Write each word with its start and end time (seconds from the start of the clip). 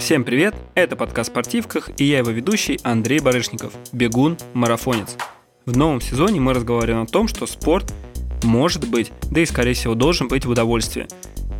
Всем 0.00 0.24
привет, 0.24 0.54
это 0.74 0.96
подкаст 0.96 1.30
«Спортивках» 1.30 1.90
и 1.98 2.04
я 2.04 2.18
его 2.18 2.30
ведущий 2.30 2.80
Андрей 2.84 3.20
Барышников, 3.20 3.74
бегун, 3.92 4.38
марафонец. 4.54 5.14
В 5.66 5.76
новом 5.76 6.00
сезоне 6.00 6.40
мы 6.40 6.54
разговариваем 6.54 7.04
о 7.04 7.06
том, 7.06 7.28
что 7.28 7.46
спорт 7.46 7.92
может 8.42 8.88
быть, 8.88 9.12
да 9.30 9.42
и 9.42 9.46
скорее 9.46 9.74
всего 9.74 9.94
должен 9.94 10.26
быть 10.26 10.46
в 10.46 10.50
удовольствии. 10.50 11.06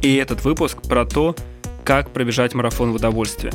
И 0.00 0.16
этот 0.16 0.42
выпуск 0.42 0.80
про 0.80 1.04
то, 1.04 1.36
как 1.84 2.12
пробежать 2.12 2.54
марафон 2.54 2.92
в 2.92 2.94
удовольствие. 2.94 3.52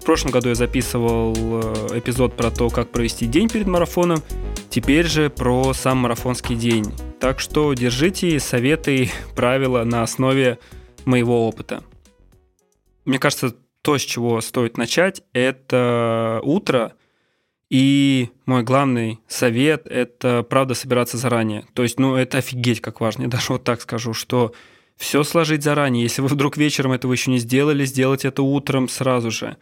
В 0.00 0.04
прошлом 0.04 0.32
году 0.32 0.50
я 0.50 0.54
записывал 0.54 1.34
э, 1.34 1.98
эпизод 1.98 2.36
про 2.36 2.50
то, 2.50 2.68
как 2.68 2.90
провести 2.90 3.24
день 3.24 3.48
перед 3.48 3.66
марафоном, 3.66 4.22
теперь 4.68 5.06
же 5.06 5.30
про 5.30 5.72
сам 5.72 5.96
марафонский 5.98 6.56
день. 6.56 6.84
Так 7.20 7.40
что 7.40 7.72
держите 7.72 8.38
советы 8.38 8.96
и 8.96 9.10
правила 9.34 9.82
на 9.84 10.02
основе 10.02 10.58
моего 11.06 11.48
опыта. 11.48 11.82
Мне 13.06 13.18
кажется, 13.18 13.54
то, 13.86 13.96
с 13.98 14.02
чего 14.02 14.40
стоит 14.40 14.78
начать, 14.78 15.22
это 15.32 16.40
утро. 16.42 16.94
И 17.70 18.30
мой 18.44 18.64
главный 18.64 19.20
совет– 19.28 19.86
это, 19.88 20.42
правда, 20.42 20.74
собираться 20.74 21.18
заранее. 21.18 21.66
То 21.72 21.84
есть, 21.84 22.00
ну, 22.00 22.16
это 22.16 22.38
офигеть 22.38 22.80
как 22.80 23.00
важно. 23.00 23.22
Я 23.22 23.28
даже 23.28 23.52
вот 23.52 23.62
так 23.62 23.80
скажу, 23.80 24.12
что 24.12 24.52
все 24.96 25.22
сложить 25.22 25.62
заранее. 25.62 26.02
Если 26.02 26.20
вы 26.20 26.26
вдруг 26.26 26.56
вечером 26.56 26.90
этого 26.90 27.12
еще 27.12 27.30
не 27.30 27.38
сделали, 27.38 27.84
сделать 27.84 28.24
это 28.24 28.42
утром 28.42 28.88
сразу 28.88 29.30
же. 29.30 29.56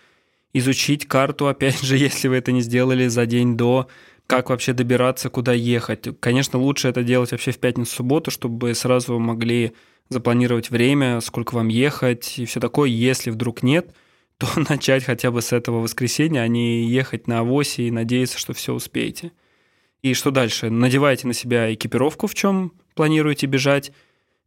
Изучить 0.54 1.06
карту, 1.06 1.46
опять 1.46 1.82
же, 1.82 1.94
если 1.98 2.28
вы 2.28 2.36
это 2.36 2.50
не 2.50 2.62
сделали 2.62 3.08
за 3.08 3.26
день 3.26 3.58
до, 3.58 3.88
как 4.26 4.48
вообще 4.48 4.72
добираться, 4.72 5.28
куда 5.28 5.52
ехать. 5.52 6.18
Конечно, 6.18 6.58
лучше 6.58 6.88
это 6.88 7.02
делать 7.02 7.32
вообще 7.32 7.50
в 7.50 7.58
пятницу-субботу, 7.58 8.30
чтобы 8.30 8.72
сразу 8.72 9.18
могли 9.18 9.74
запланировать 10.08 10.70
время, 10.70 11.20
сколько 11.20 11.54
вам 11.54 11.68
ехать 11.68 12.38
и 12.38 12.46
все 12.46 12.58
такое. 12.58 12.88
Если 12.88 13.28
вдруг 13.28 13.62
нет– 13.62 13.94
то 14.38 14.48
начать 14.68 15.04
хотя 15.04 15.30
бы 15.30 15.42
с 15.42 15.52
этого 15.52 15.80
воскресенья, 15.80 16.40
а 16.40 16.48
не 16.48 16.86
ехать 16.86 17.26
на 17.26 17.40
авосе 17.40 17.84
и 17.84 17.90
надеяться, 17.90 18.38
что 18.38 18.52
все 18.52 18.72
успеете. 18.72 19.32
И 20.02 20.14
что 20.14 20.30
дальше? 20.30 20.70
Надевайте 20.70 21.26
на 21.26 21.32
себя 21.32 21.72
экипировку, 21.72 22.26
в 22.26 22.34
чем 22.34 22.72
планируете 22.94 23.46
бежать. 23.46 23.92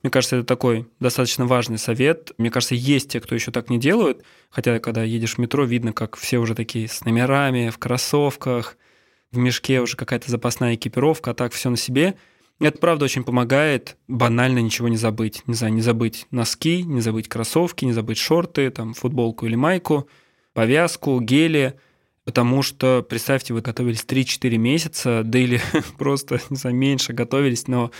Мне 0.03 0.11
кажется, 0.11 0.38
это 0.38 0.45
такой 0.45 0.88
достаточно 0.99 1.47
важный 1.47 1.80
совет. 1.80 2.31
Мне 2.38 2.52
кажется, 2.52 2.75
есть 2.75 3.09
те, 3.09 3.19
кто 3.19 3.33
еще 3.33 3.52
так 3.52 3.69
не 3.69 3.80
делают. 3.80 4.23
Хотя, 4.49 4.80
когда 4.80 5.03
едешь 5.03 5.35
в 5.35 5.38
метро, 5.39 5.65
видно, 5.65 5.93
как 5.93 6.15
все 6.15 6.38
уже 6.38 6.53
такие 6.53 6.88
с 6.88 7.03
номерами, 7.03 7.69
в 7.69 7.80
кроссовках, 7.80 8.77
в 9.31 9.38
мешке 9.38 9.81
уже 9.81 9.97
какая-то 9.97 10.30
запасная 10.30 10.75
экипировка, 10.75 11.31
а 11.31 11.33
так 11.33 11.53
все 11.53 11.69
на 11.69 11.77
себе– 11.77 12.15
это 12.59 12.80
правда 12.80 13.05
очень 13.05 13.23
помогает 13.23 13.97
банально 14.08 14.59
ничего 14.59 14.88
не 14.88 14.97
забыть. 14.97 15.44
Не 15.45 15.53
знаю, 15.53 15.73
не 15.73 15.81
забыть 15.81 16.25
носки, 16.31 16.83
не 16.83 17.02
забыть 17.02 17.27
кроссовки, 17.27 17.86
не 17.86 17.94
забыть 17.94 18.17
шорты, 18.17 18.72
там, 18.72 18.94
футболку 18.94 19.45
или 19.45 19.55
майку, 19.55 20.08
повязку, 20.53 21.19
гели. 21.19 21.75
Потому 22.23 22.61
что, 22.61 23.05
представьте, 23.08 23.53
вы 23.53 23.61
готовились 23.61 24.03
3-4 24.05 24.58
месяца, 24.58 25.22
да 25.25 25.38
или 25.38 25.61
просто, 25.97 26.41
не 26.49 26.58
знаю, 26.58 26.75
меньше 26.75 27.14
готовились, 27.14 27.67
но 27.67 27.91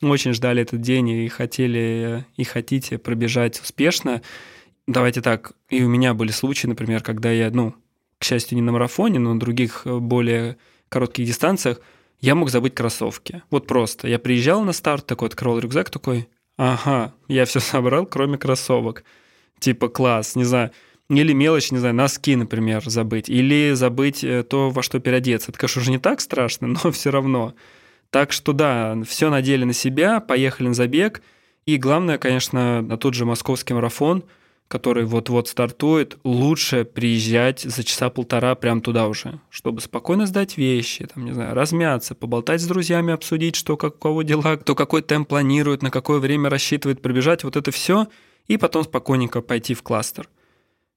очень 0.00 0.32
ждали 0.32 0.62
этот 0.62 0.80
день 0.80 1.08
и 1.08 1.28
хотели, 1.28 2.24
и 2.36 2.44
хотите 2.44 2.96
пробежать 2.96 3.60
успешно. 3.60 4.22
Давайте 4.86 5.20
так, 5.20 5.52
и 5.68 5.82
у 5.82 5.88
меня 5.88 6.14
были 6.14 6.30
случаи, 6.30 6.66
например, 6.68 7.02
когда 7.02 7.30
я, 7.30 7.50
ну, 7.50 7.74
к 8.18 8.24
счастью, 8.24 8.56
не 8.56 8.62
на 8.62 8.72
марафоне, 8.72 9.18
но 9.18 9.34
на 9.34 9.40
других 9.40 9.82
более 9.84 10.56
коротких 10.88 11.26
дистанциях– 11.26 11.80
я 12.20 12.34
мог 12.34 12.50
забыть 12.50 12.74
кроссовки. 12.74 13.42
Вот 13.50 13.66
просто. 13.66 14.08
Я 14.08 14.18
приезжал 14.18 14.62
на 14.62 14.72
старт, 14.72 15.06
такой 15.06 15.28
открыл 15.28 15.58
рюкзак, 15.58 15.90
такой, 15.90 16.28
ага, 16.56 17.14
я 17.28 17.44
все 17.44 17.60
собрал, 17.60 18.06
кроме 18.06 18.38
кроссовок. 18.38 19.04
Типа 19.58 19.88
класс, 19.88 20.36
не 20.36 20.44
знаю. 20.44 20.70
Или 21.08 21.32
мелочь, 21.32 21.70
не 21.70 21.78
знаю, 21.78 21.94
носки, 21.94 22.34
например, 22.34 22.82
забыть. 22.84 23.28
Или 23.28 23.72
забыть 23.74 24.24
э, 24.24 24.42
то, 24.42 24.70
во 24.70 24.82
что 24.82 24.98
переодеться. 24.98 25.50
Это, 25.50 25.58
конечно, 25.58 25.82
уже 25.82 25.90
не 25.90 25.98
так 25.98 26.20
страшно, 26.20 26.66
но 26.84 26.90
все 26.90 27.10
равно. 27.10 27.54
Так 28.10 28.32
что 28.32 28.52
да, 28.52 28.96
все 29.06 29.30
надели 29.30 29.64
на 29.64 29.72
себя, 29.72 30.20
поехали 30.20 30.68
на 30.68 30.74
забег. 30.74 31.22
И 31.64 31.76
главное, 31.76 32.18
конечно, 32.18 32.82
на 32.82 32.96
тот 32.96 33.14
же 33.14 33.24
московский 33.24 33.74
марафон– 33.74 34.24
который 34.68 35.04
вот-вот 35.04 35.48
стартует, 35.48 36.18
лучше 36.24 36.84
приезжать 36.84 37.60
за 37.60 37.84
часа 37.84 38.10
полтора 38.10 38.54
прям 38.54 38.80
туда 38.80 39.06
уже, 39.06 39.40
чтобы 39.48 39.80
спокойно 39.80 40.26
сдать 40.26 40.56
вещи, 40.56 41.06
там, 41.06 41.24
не 41.24 41.32
знаю, 41.32 41.54
размяться, 41.54 42.14
поболтать 42.14 42.60
с 42.60 42.66
друзьями, 42.66 43.12
обсудить, 43.12 43.54
что 43.54 43.76
как 43.76 43.96
у 43.96 43.98
кого 43.98 44.22
дела, 44.22 44.56
кто 44.56 44.74
какой 44.74 45.02
темп 45.02 45.28
планирует, 45.28 45.82
на 45.82 45.90
какое 45.90 46.18
время 46.18 46.50
рассчитывает 46.50 47.00
пробежать, 47.00 47.44
вот 47.44 47.56
это 47.56 47.70
все, 47.70 48.08
и 48.48 48.56
потом 48.56 48.84
спокойненько 48.84 49.40
пойти 49.40 49.74
в 49.74 49.82
кластер. 49.82 50.28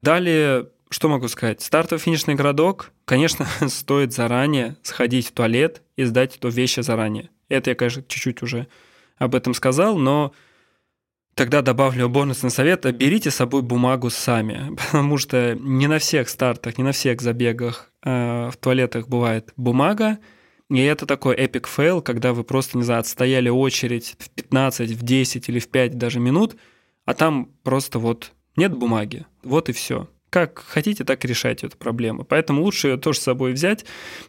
Далее, 0.01 0.69
что 0.89 1.09
могу 1.09 1.27
сказать? 1.27 1.61
Стартово-финишный 1.61 2.35
городок, 2.35 2.91
конечно, 3.05 3.45
стоит 3.67 4.13
заранее 4.13 4.77
сходить 4.81 5.27
в 5.27 5.31
туалет 5.31 5.83
и 5.95 6.03
сдать 6.05 6.37
эту 6.37 6.49
вещи 6.49 6.79
заранее. 6.79 7.29
Это 7.49 7.71
я, 7.71 7.75
конечно, 7.75 8.03
чуть-чуть 8.07 8.41
уже 8.41 8.67
об 9.17 9.35
этом 9.35 9.53
сказал, 9.53 9.97
но 9.97 10.33
Тогда 11.39 11.61
добавлю 11.61 12.09
бонусный 12.09 12.49
совет. 12.49 12.83
Берите 12.93 13.31
с 13.31 13.35
собой 13.35 13.61
бумагу 13.61 14.09
сами, 14.09 14.75
потому 14.91 15.17
что 15.17 15.55
не 15.55 15.87
на 15.87 15.97
всех 15.97 16.27
стартах, 16.27 16.77
не 16.77 16.83
на 16.83 16.91
всех 16.91 17.21
забегах 17.21 17.93
э, 18.03 18.49
в 18.51 18.57
туалетах 18.57 19.07
бывает 19.07 19.53
бумага. 19.55 20.19
И 20.69 20.81
это 20.81 21.05
такой 21.05 21.35
epic 21.35 21.65
fail, 21.65 22.01
когда 22.01 22.33
вы 22.33 22.43
просто, 22.43 22.77
не 22.77 22.83
знаю, 22.83 22.99
отстояли 22.99 23.47
очередь 23.47 24.17
в 24.19 24.29
15, 24.31 24.91
в 24.91 25.01
10 25.01 25.47
или 25.47 25.59
в 25.59 25.69
5 25.69 25.97
даже 25.97 26.19
минут, 26.19 26.57
а 27.05 27.13
там 27.13 27.53
просто 27.63 27.99
вот 27.99 28.33
нет 28.57 28.75
бумаги. 28.75 29.25
Вот 29.41 29.69
и 29.69 29.71
все. 29.71 30.09
Как 30.29 30.59
хотите, 30.59 31.05
так 31.05 31.23
и 31.23 31.27
решайте 31.29 31.67
эту 31.67 31.77
проблему. 31.77 32.25
Поэтому 32.25 32.63
лучше 32.63 32.89
ее 32.89 32.97
тоже 32.97 33.19
с 33.19 33.23
собой 33.23 33.53
взять 33.53 33.85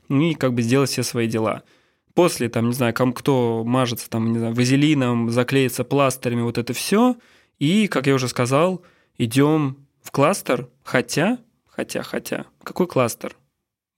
и 0.09 0.34
как 0.34 0.54
бы 0.54 0.62
сделать 0.62 0.91
все 0.91 1.03
свои 1.03 1.26
дела. 1.26 1.65
После, 2.15 2.48
там, 2.48 2.69
не 2.69 2.75
знаю, 2.75 2.93
кому, 2.93 3.12
кто 3.12 3.62
мажется 3.65 4.10
там, 4.10 4.32
не 4.32 4.38
знаю, 4.38 4.54
вазелином, 4.54 5.31
заклеится 5.31 5.84
пластырями, 5.84 6.43
вот 6.43 6.59
это 6.59 6.72
все. 6.72 7.16
И, 7.59 7.87
как 7.88 8.06
я 8.06 8.15
уже 8.15 8.28
сказал, 8.28 8.82
идем 9.16 9.87
в 10.03 10.10
кластер, 10.10 10.69
хотя, 10.82 11.38
хотя, 11.66 12.03
хотя, 12.03 12.47
какой 12.62 12.87
кластер? 12.87 13.37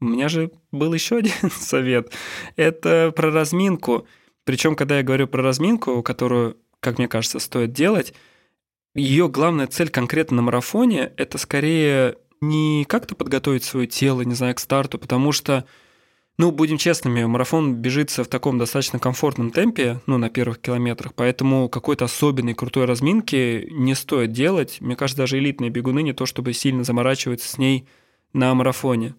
У 0.01 0.07
меня 0.07 0.29
же 0.29 0.51
был 0.73 0.93
еще 0.93 1.17
один 1.19 1.51
совет. 1.51 2.13
Это 2.57 3.13
про 3.15 3.31
разминку. 3.31 4.07
Причем, 4.45 4.75
когда 4.75 4.99
я 4.99 5.03
говорю 5.03 5.29
про 5.29 5.43
разминку, 5.43 6.03
которую, 6.03 6.59
как 6.81 6.99
мне 6.99 7.09
кажется, 7.09 7.39
стоит 7.39 7.73
делать, 7.73 8.13
ее 8.95 9.29
главная 9.29 9.69
цель 9.69 9.89
конкретно 9.89 10.39
на 10.39 10.43
марафоне– 10.43 11.13
это 11.17 11.39
скорее 11.39 12.17
не 12.43 12.85
как-то 12.89 13.15
подготовить 13.15 13.65
свое 13.65 13.87
тело, 13.87 14.23
не 14.23 14.35
знаю, 14.35 14.55
к 14.55 14.59
старту, 14.59 14.99
потому 14.99 15.33
что 15.33 15.65
ну, 16.39 16.51
будем 16.51 16.79
честными, 16.79 17.25
марафон 17.25 17.75
бежится 17.75 18.25
в 18.25 18.29
таком 18.29 18.59
достаточно 18.59 18.99
комфортном 18.99 19.51
темпе, 19.51 20.01
ну, 20.07 20.17
на 20.17 20.31
первых 20.31 20.61
километрах, 20.61 21.13
поэтому 21.15 21.69
какой-то 21.69 22.07
особенной 22.07 22.55
крутой 22.55 22.87
разминки 22.87 23.69
не 23.71 23.95
стоит 23.95 24.33
делать. 24.33 24.79
Мне 24.81 24.97
кажется, 24.97 25.23
даже 25.23 25.39
элитные 25.39 25.71
бегуны 25.71 26.03
не 26.03 26.15
то 26.15 26.25
чтобы 26.25 26.55
сильно 26.55 26.85
заморачиваются 26.85 27.49
с 27.49 27.59
ней 27.59 27.87
на 28.33 28.55
марафоне. 28.55 29.15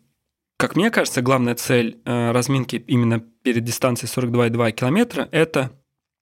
Как 0.57 0.75
мне 0.75 0.90
кажется, 0.90 1.22
главная 1.22 1.56
цель 1.56 2.00
э, 2.03 2.31
разминки 2.31 2.78
именно 2.88 3.19
перед 3.19 3.63
дистанцией 3.63 4.12
42,2 4.12 4.72
километра– 4.72 5.29
это 5.31 5.72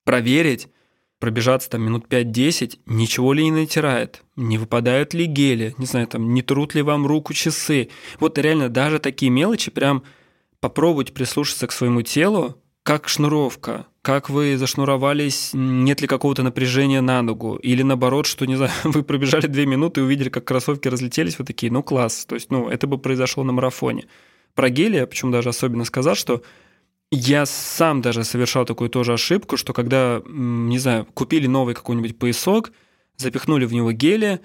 проверить, 0.03 0.67
пробежаться 1.19 1.69
там 1.69 1.83
минут 1.83 2.07
5-10, 2.07 2.79
ничего 2.85 3.31
ли 3.31 3.45
не 3.45 3.51
натирает, 3.51 4.23
не 4.35 4.57
выпадают 4.57 5.13
ли 5.13 5.25
гели, 5.25 5.73
не 5.77 5.85
знаю, 5.85 6.07
там, 6.07 6.33
не 6.33 6.41
трут 6.41 6.75
ли 6.75 6.81
вам 6.81 7.07
руку 7.07 7.33
часы. 7.33 7.89
Вот 8.19 8.37
реально 8.37 8.67
даже 8.67 8.99
такие 8.99 9.31
мелочи 9.31 9.71
прям– 9.71 10.03
попробовать 10.61 11.13
прислушаться 11.13 11.67
к 11.67 11.71
своему 11.71 12.03
телу, 12.03 12.57
как 12.83 13.09
шнуровка, 13.09 13.87
как 14.01 14.29
вы 14.29 14.57
зашнуровались, 14.57 15.51
нет 15.53 16.01
ли 16.01 16.07
какого-то 16.07 16.43
напряжения 16.43 17.01
на 17.01 17.21
ногу, 17.21 17.55
или 17.57 17.83
наоборот, 17.83 18.25
что, 18.25 18.45
не 18.45 18.55
знаю, 18.55 18.71
вы 18.83 19.03
пробежали 19.03 19.47
две 19.47 19.65
минуты 19.65 20.01
и 20.01 20.03
увидели, 20.03 20.29
как 20.29 20.45
кроссовки 20.45 20.87
разлетелись, 20.87 21.37
вы 21.37 21.45
такие, 21.45 21.71
ну 21.71 21.83
класс, 21.83 22.25
то 22.25 22.35
есть, 22.35 22.49
ну, 22.49 22.69
это 22.69 22.87
бы 22.87 22.97
произошло 22.97 23.43
на 23.43 23.51
марафоне. 23.51 24.05
Про 24.55 24.69
гели 24.69 24.97
я 24.97 25.07
почему 25.07 25.31
даже 25.31 25.49
особенно 25.49 25.85
сказал, 25.85 26.15
что 26.15 26.41
я 27.11 27.45
сам 27.45 28.01
даже 28.01 28.23
совершал 28.23 28.65
такую 28.65 28.89
тоже 28.89 29.13
ошибку, 29.13 29.57
что 29.57 29.73
когда, 29.73 30.21
не 30.25 30.79
знаю, 30.79 31.05
купили 31.13 31.47
новый 31.47 31.75
какой-нибудь 31.75 32.17
поясок, 32.17 32.71
запихнули 33.17 33.65
в 33.65 33.73
него 33.73 33.91
гели, 33.91 34.39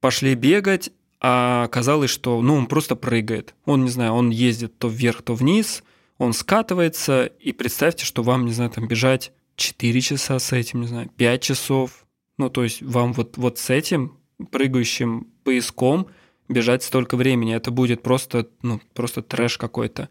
пошли 0.00 0.34
бегать, 0.34 0.90
а 1.20 1.64
оказалось, 1.64 2.10
что 2.10 2.40
ну, 2.42 2.54
он 2.54 2.66
просто 2.66 2.94
прыгает. 2.96 3.54
Он, 3.64 3.84
не 3.84 3.90
знаю, 3.90 4.12
он 4.12 4.30
ездит 4.30 4.78
то 4.78 4.88
вверх, 4.88 5.22
то 5.22 5.34
вниз, 5.34 5.82
он 6.16 6.32
скатывается, 6.32 7.26
и 7.26 7.52
представьте, 7.52 8.04
что 8.04 8.22
вам, 8.22 8.46
не 8.46 8.52
знаю, 8.52 8.70
там 8.70 8.86
бежать 8.86 9.32
4 9.56 10.00
часа 10.00 10.38
с 10.38 10.52
этим, 10.52 10.82
не 10.82 10.86
знаю, 10.86 11.10
5 11.16 11.42
часов. 11.42 12.06
Ну, 12.38 12.50
то 12.50 12.62
есть 12.62 12.82
вам 12.82 13.12
вот, 13.12 13.36
вот 13.36 13.58
с 13.58 13.70
этим 13.70 14.16
прыгающим 14.52 15.26
пояском 15.42 16.06
бежать 16.48 16.84
столько 16.84 17.16
времени. 17.16 17.54
Это 17.54 17.70
будет 17.70 18.02
просто, 18.02 18.48
ну, 18.62 18.80
просто 18.94 19.22
трэш 19.22 19.58
какой-то. 19.58 20.08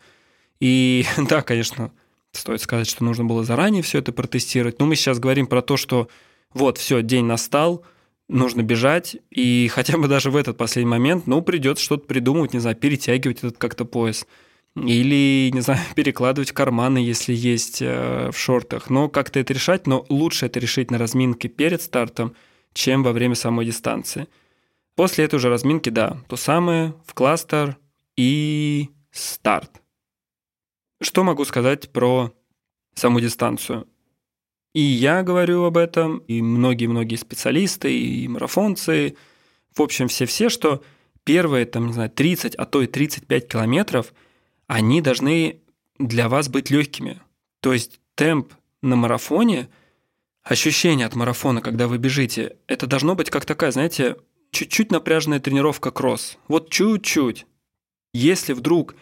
И 0.60 1.06
да, 1.30 1.42
конечно, 1.42 1.94
стоит 2.34 2.62
сказать, 2.62 2.88
что 2.88 3.06
нужно 3.06 3.24
было 3.24 3.46
заранее 3.46 3.82
все 3.82 4.00
это 4.00 4.12
протестировать. 4.12 4.80
Но 4.80 4.86
мы 4.86 4.96
сейчас 4.96 5.20
говорим 5.20 5.48
про 5.48 5.62
то, 5.62 5.78
что 5.78 6.10
вот, 6.54 6.78
все, 6.78 7.02
день 7.02 7.26
настал– 7.26 7.86
нужно 8.28 8.62
бежать, 8.62 9.18
и 9.32 9.68
хотя 9.74 9.98
бы 9.98 10.08
даже 10.08 10.32
в 10.32 10.36
этот 10.36 10.58
последний 10.58 10.90
момент, 10.90 11.28
ну, 11.28 11.42
придется 11.42 11.84
что-то 11.84 12.08
придумывать, 12.08 12.54
не 12.54 12.60
знаю, 12.60 12.76
перетягивать 12.76 13.40
этот 13.40 13.58
как-то 13.58 13.86
пояс. 13.86 14.26
Или, 14.76 15.50
не 15.54 15.62
знаю, 15.62 15.80
перекладывать 15.96 16.52
карманы, 16.52 17.00
если 17.00 17.34
есть 17.34 17.82
э, 17.82 18.30
в 18.32 18.38
шортах. 18.38 18.90
Но 18.90 19.10
как-то 19.10 19.40
это 19.40 19.54
решать, 19.54 19.88
но 19.88 20.06
лучше 20.10 20.46
это 20.46 20.60
решить 20.60 20.92
на 20.92 20.98
разминке 20.98 21.48
перед 21.48 21.82
стартом, 21.82 22.36
чем 22.74 23.04
во 23.04 23.12
время 23.12 23.36
самой 23.36 23.66
дистанции. 23.66 24.28
После 24.96 25.26
этой 25.26 25.36
уже 25.36 25.50
разминки, 25.50 25.90
да, 25.90 26.18
то 26.28 26.36
самое, 26.36 26.94
в 27.06 27.14
кластер 27.14 27.78
и 28.16 28.90
старт. 29.12 29.82
Что 31.02 31.24
могу 31.24 31.46
сказать 31.46 31.92
про 31.92 32.34
саму 32.96 33.20
дистанцию? 33.20 33.88
И 34.78 34.82
я 34.82 35.24
говорю 35.24 35.64
об 35.64 35.76
этом, 35.76 36.20
и 36.28 36.40
многие-многие 36.40 37.16
специалисты, 37.16 38.00
и 38.00 38.28
марафонцы, 38.28 39.16
в 39.74 39.82
общем, 39.82 40.08
все-все, 40.08 40.50
что 40.50 40.84
первые, 41.24 41.66
там, 41.66 41.88
не 41.88 41.94
знаю, 41.94 42.12
30, 42.12 42.54
а 42.54 42.66
то 42.68 42.84
и 42.84 42.86
35 42.86 43.48
километров, 43.48 44.14
они 44.68 45.02
должны 45.02 45.62
для 45.98 46.30
вас 46.30 46.48
быть 46.48 46.70
легкими. 46.70 47.20
То 47.60 47.74
есть 47.74 48.00
темп 48.14 48.54
на 48.84 48.96
марафоне, 48.96 49.68
ощущение 50.44 51.08
от 51.08 51.16
марафона, 51.16 51.62
когда 51.62 51.88
вы 51.88 51.98
бежите, 51.98 52.58
это 52.68 52.86
должно 52.86 53.16
быть 53.16 53.32
как 53.32 53.46
такая, 53.46 53.72
знаете, 53.72 54.18
чуть-чуть 54.52 54.92
напряженная 54.92 55.40
тренировка 55.40 55.90
кросс. 55.90 56.38
Вот 56.48 56.70
чуть-чуть. 56.70 57.48
Если 58.14 58.54
вдруг 58.54 58.94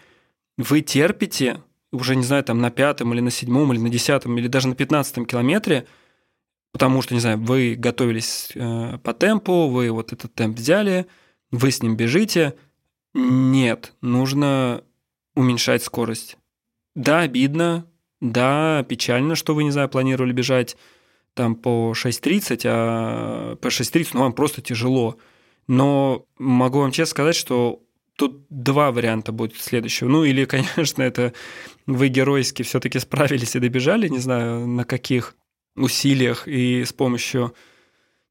вы 0.56 0.80
терпите 0.80 1.62
уже, 1.92 2.16
не 2.16 2.24
знаю, 2.24 2.44
там 2.44 2.60
на 2.60 2.72
пятом 2.72 3.14
или 3.14 3.22
на 3.22 3.32
седьмом 3.32 3.72
или 3.74 3.80
на 3.80 3.90
десятом 3.90 4.38
или 4.38 4.48
даже 4.48 4.68
на 4.68 4.76
пятнадцатом 4.76 5.26
километре, 5.26 5.88
потому 6.72 7.02
что, 7.02 7.14
не 7.14 7.20
знаю, 7.20 7.40
вы 7.40 7.76
готовились 7.76 8.52
э, 8.56 8.98
по 9.04 9.14
темпу, 9.14 9.68
вы 9.68 9.92
вот 9.92 10.14
этот 10.14 10.34
темп 10.34 10.58
взяли, 10.58 11.08
вы 11.52 11.72
с 11.72 11.82
ним 11.82 11.96
бежите. 11.96 12.56
Нет, 13.14 13.94
нужно 14.02 14.84
уменьшать 15.36 15.84
скорость. 15.84 16.38
Да, 16.96 17.22
обидно, 17.22 17.86
да, 18.22 18.84
печально, 18.88 19.36
что 19.36 19.54
вы, 19.54 19.64
не 19.64 19.72
знаю, 19.72 19.90
планировали 19.90 20.32
бежать 20.34 20.78
там 21.34 21.56
по 21.56 21.94
6.30, 21.94 22.62
а 22.66 23.56
по 23.58 23.68
6.30, 23.68 24.10
ну, 24.14 24.22
вам 24.22 24.34
просто 24.34 24.62
тяжело. 24.62 25.18
Но 25.68 26.26
могу 26.38 26.80
вам 26.80 26.92
честно 26.92 27.12
сказать, 27.12 27.36
что 27.36 27.85
тут 28.16 28.46
два 28.50 28.92
варианта 28.92 29.32
будет 29.32 29.58
следующего. 29.58 30.10
Ну, 30.10 30.24
или, 30.24 30.46
конечно, 30.46 31.04
это 31.04 31.34
вы 31.86 32.08
геройски 32.08 32.64
все-таки 32.64 33.00
справились 33.00 33.56
и 33.56 33.60
добежали, 33.60 34.08
не 34.08 34.20
знаю, 34.20 34.68
на 34.68 34.84
каких 34.84 35.36
усилиях 35.76 36.48
и 36.48 36.84
с 36.84 36.94
помощью 36.94 37.54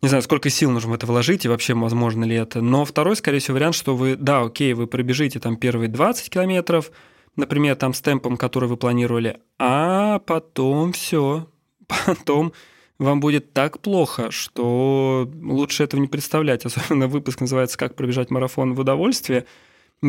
не 0.04 0.08
знаю, 0.08 0.22
сколько 0.22 0.50
сил 0.50 0.70
нужно 0.70 0.90
в 0.90 0.94
это 0.94 1.06
вложить 1.06 1.46
и 1.46 1.48
вообще 1.48 1.72
возможно 1.72 2.24
ли 2.24 2.36
это. 2.36 2.60
Но 2.60 2.84
второй, 2.84 3.16
скорее 3.16 3.38
всего, 3.38 3.54
вариант, 3.54 3.74
что 3.74 3.96
вы, 3.96 4.16
да, 4.16 4.42
окей, 4.42 4.74
вы 4.74 4.86
пробежите 4.86 5.40
там 5.40 5.56
первые 5.56 5.88
20 5.88 6.28
километров, 6.28 6.90
например, 7.36 7.74
там 7.76 7.94
с 7.94 8.02
темпом, 8.02 8.36
который 8.36 8.68
вы 8.68 8.76
планировали, 8.76 9.40
а 9.58 10.18
потом 10.18 10.92
все, 10.92 11.48
потом 12.06 12.52
вам 12.98 13.20
будет 13.20 13.54
так 13.54 13.80
плохо, 13.80 14.30
что 14.30 15.30
лучше 15.42 15.84
этого 15.84 16.00
не 16.00 16.06
представлять. 16.06 16.66
Особенно 16.66 17.08
выпуск 17.08 17.40
называется 17.40 17.78
«Как 17.78 17.96
пробежать 17.96 18.30
марафон 18.30 18.74
в 18.74 18.80
удовольствие», 18.80 19.46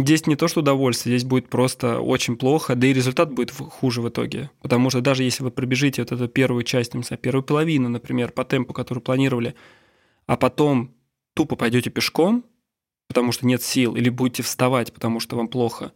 Здесь 0.03 0.27
не 0.27 0.35
то, 0.35 0.49
что 0.49 0.59
удовольствие, 0.59 1.17
здесь 1.17 1.25
будет 1.25 1.47
просто 1.47 2.01
очень 2.01 2.35
плохо, 2.35 2.75
да 2.75 2.85
и 2.85 2.91
результат 2.91 3.31
будет 3.31 3.51
хуже 3.51 4.01
в 4.01 4.09
итоге. 4.09 4.49
Потому 4.61 4.89
что 4.89 4.99
даже 4.99 5.23
если 5.23 5.41
вы 5.41 5.51
пробежите 5.51 6.01
вот 6.01 6.11
эту 6.11 6.27
первую 6.27 6.63
часть, 6.63 6.93
не 6.93 7.03
знаю, 7.03 7.17
первую 7.17 7.43
половину, 7.43 7.87
например, 7.87 8.33
по 8.33 8.43
темпу, 8.43 8.73
который 8.73 8.99
планировали, 8.99 9.55
а 10.25 10.35
потом 10.35 10.93
тупо 11.33 11.55
пойдете 11.55 11.91
пешком, 11.91 12.43
потому 13.07 13.31
что 13.31 13.47
нет 13.47 13.63
сил, 13.63 13.95
или 13.95 14.09
будете 14.09 14.43
вставать, 14.43 14.91
потому 14.91 15.21
что 15.21 15.37
вам 15.37 15.47
плохо, 15.47 15.93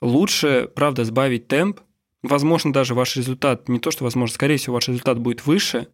лучше, 0.00 0.68
правда, 0.74 1.04
сбавить 1.04 1.46
темп. 1.46 1.78
Возможно, 2.24 2.72
даже 2.72 2.94
ваш 2.94 3.14
результат, 3.14 3.68
не 3.68 3.78
то, 3.78 3.92
что 3.92 4.02
возможно, 4.02 4.34
скорее 4.34 4.56
всего, 4.56 4.74
ваш 4.74 4.88
результат 4.88 5.20
будет 5.20 5.46
выше, 5.46 5.86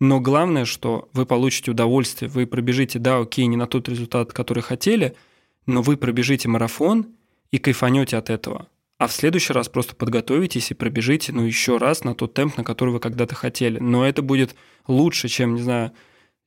но 0.00 0.20
главное, 0.20 0.64
что 0.64 1.10
вы 1.12 1.26
получите 1.26 1.70
удовольствие, 1.70 2.30
вы 2.30 2.46
пробежите, 2.46 2.98
да, 2.98 3.18
окей, 3.18 3.44
не 3.44 3.56
на 3.56 3.66
тот 3.66 3.90
результат, 3.90 4.32
который 4.32 4.62
хотели– 4.62 5.14
но 5.68 5.82
вы 5.82 5.96
пробежите 5.96 6.48
марафон 6.48 7.06
и 7.52 7.58
кайфанете 7.58 8.16
от 8.16 8.30
этого. 8.30 8.68
А 8.98 9.06
в 9.06 9.12
следующий 9.12 9.52
раз 9.52 9.68
просто 9.68 9.94
подготовитесь 9.94 10.72
и 10.72 10.74
пробежите, 10.74 11.30
ну, 11.32 11.42
еще 11.42 11.76
раз 11.76 12.02
на 12.02 12.14
тот 12.14 12.34
темп, 12.34 12.56
на 12.56 12.64
который 12.64 12.90
вы 12.90 12.98
когда-то 12.98 13.36
хотели. 13.36 13.78
Но 13.78 14.04
это 14.04 14.22
будет 14.22 14.56
лучше, 14.88 15.28
чем, 15.28 15.54
не 15.54 15.62
знаю, 15.62 15.92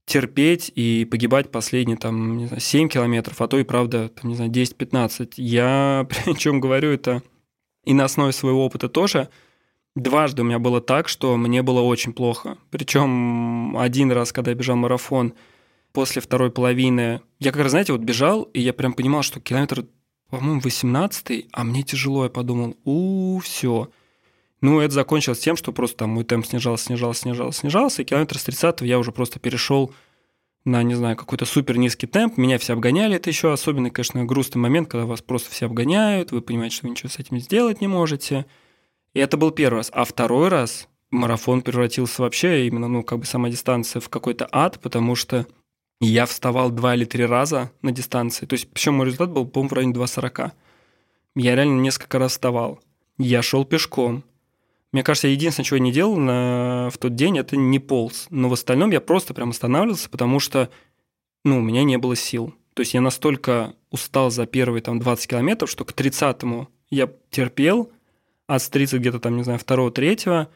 терпеть 0.06 0.72
и 0.76 1.08
погибать 1.10 1.50
последние, 1.50 1.98
там, 1.98 2.36
не 2.36 2.48
знаю, 2.48 2.60
7 2.60 2.90
километров, 2.90 3.40
а 3.42 3.48
то 3.48 3.58
и, 3.58 3.64
правда, 3.64 4.10
там, 4.10 4.32
не 4.32 4.36
знаю, 4.36 4.52
10-15. 4.52 5.34
Я, 5.38 6.06
причем 6.26 6.60
говорю 6.60 6.90
это 6.90 7.24
и 7.86 7.94
на 7.94 8.06
основе 8.06 8.34
своего 8.34 8.66
опыта 8.66 8.90
тоже, 8.90 9.30
дважды 9.96 10.42
у 10.42 10.46
меня 10.46 10.60
было 10.60 10.82
так, 10.82 11.08
что 11.08 11.38
мне 11.38 11.62
было 11.62 11.82
очень 11.82 12.12
плохо. 12.12 12.58
Причем 12.70 13.78
один 13.78 14.12
раз, 14.12 14.34
когда 14.34 14.52
я 14.52 14.58
бежал 14.58 14.76
марафон– 14.76 15.36
после 15.94 16.22
второй 16.22 16.52
половины... 16.52 17.22
Я 17.40 17.52
как 17.52 17.62
раз, 17.62 17.72
знаете, 17.72 17.94
вот 17.94 18.02
бежал, 18.02 18.44
и 18.44 18.62
я 18.62 18.74
прям 18.74 18.94
понимал, 18.94 19.24
что 19.24 19.40
километр, 19.40 19.86
по-моему, 20.30 20.62
18 20.62 21.48
а 21.52 21.64
мне 21.64 21.84
тяжело. 21.84 22.24
Я 22.24 22.30
подумал, 22.30 22.78
у, 22.84 23.40
все. 23.40 23.90
Ну, 24.62 24.80
это 24.80 24.94
закончилось 24.94 25.40
тем, 25.40 25.58
что 25.58 25.72
просто 25.72 25.98
там 25.98 26.12
мой 26.12 26.24
темп 26.24 26.46
снижался, 26.46 26.86
снижался, 26.86 27.22
снижался, 27.22 27.60
снижался, 27.60 28.02
и 28.02 28.06
километр 28.06 28.38
с 28.38 28.44
30 28.44 28.82
я 28.82 29.00
уже 29.00 29.12
просто 29.12 29.40
перешел 29.40 29.92
на, 30.64 30.84
не 30.84 30.94
знаю, 30.94 31.16
какой-то 31.16 31.46
супер 31.46 31.78
низкий 31.78 32.06
темп, 32.06 32.38
меня 32.38 32.60
все 32.60 32.74
обгоняли, 32.74 33.16
это 33.16 33.32
еще 33.32 33.52
особенный, 33.52 33.90
конечно, 33.90 34.24
грустный 34.24 34.62
момент, 34.62 34.90
когда 34.90 35.08
вас 35.08 35.22
просто 35.22 35.50
все 35.50 35.66
обгоняют, 35.66 36.32
вы 36.32 36.42
понимаете, 36.42 36.76
что 36.76 36.86
вы 36.86 36.92
ничего 36.92 37.10
с 37.10 37.18
этим 37.18 37.40
сделать 37.40 37.82
не 37.82 37.88
можете. 37.88 38.46
И 39.14 39.20
это 39.20 39.38
был 39.38 39.50
первый 39.50 39.78
раз. 39.78 39.90
А 39.92 40.06
второй 40.06 40.50
раз 40.50 40.88
марафон 41.10 41.64
превратился 41.64 42.22
вообще 42.22 42.68
именно, 42.68 42.88
ну, 42.88 43.04
как 43.04 43.20
бы 43.20 43.26
сама 43.26 43.50
дистанция 43.50 44.00
в 44.00 44.10
какой-то 44.10 44.48
ад, 44.52 44.80
потому 44.80 45.16
что 45.16 45.48
я 46.02 46.26
вставал 46.26 46.72
два 46.72 46.96
или 46.96 47.06
три 47.06 47.26
раза 47.26 47.72
на 47.84 47.92
дистанции. 47.92 48.48
То 48.48 48.54
есть, 48.54 48.68
причем 48.72 48.96
мой 48.96 49.06
результат 49.06 49.30
был, 49.30 49.46
по-моему, 49.46 49.70
в 49.70 49.74
районе 49.74 49.94
2.40. 49.94 50.52
Я 51.36 51.56
реально 51.56 51.80
несколько 51.80 52.18
раз 52.18 52.32
вставал. 52.32 52.80
Я 53.20 53.44
шел 53.44 53.66
пешком. 53.66 54.24
Мне 54.92 55.04
кажется, 55.04 55.28
единственное, 55.28 55.64
чего 55.64 55.78
я 55.78 55.84
не 55.84 55.92
делал 55.92 56.18
на, 56.18 56.90
в 56.92 56.98
тот 56.98 57.14
день, 57.14 57.38
это 57.38 57.56
не 57.56 57.78
полз. 57.78 58.26
Но 58.32 58.50
в 58.50 58.54
остальном 58.54 58.90
я 58.90 59.00
просто 59.00 59.36
прям 59.36 59.52
останавливался, 59.52 60.10
потому 60.10 60.40
что 60.40 60.72
ну, 61.46 61.60
у 61.60 61.62
меня 61.62 61.84
не 61.84 61.98
было 61.98 62.16
сил. 62.16 62.56
То 62.74 62.82
есть 62.82 62.96
я 62.96 63.02
настолько 63.02 63.76
устал 63.92 64.32
за 64.32 64.48
первые 64.48 64.82
там 64.82 65.00
20 65.00 65.30
километров, 65.30 65.70
что 65.70 65.86
к 65.86 65.92
30-му 65.94 66.68
я 66.90 67.12
терпел, 67.30 67.92
а 68.48 68.58
с 68.58 68.70
30 68.70 69.00
где-то 69.00 69.20
там, 69.20 69.38
не 69.38 69.44
знаю, 69.44 69.60
второго, 69.60 69.92
третьего 69.92 70.50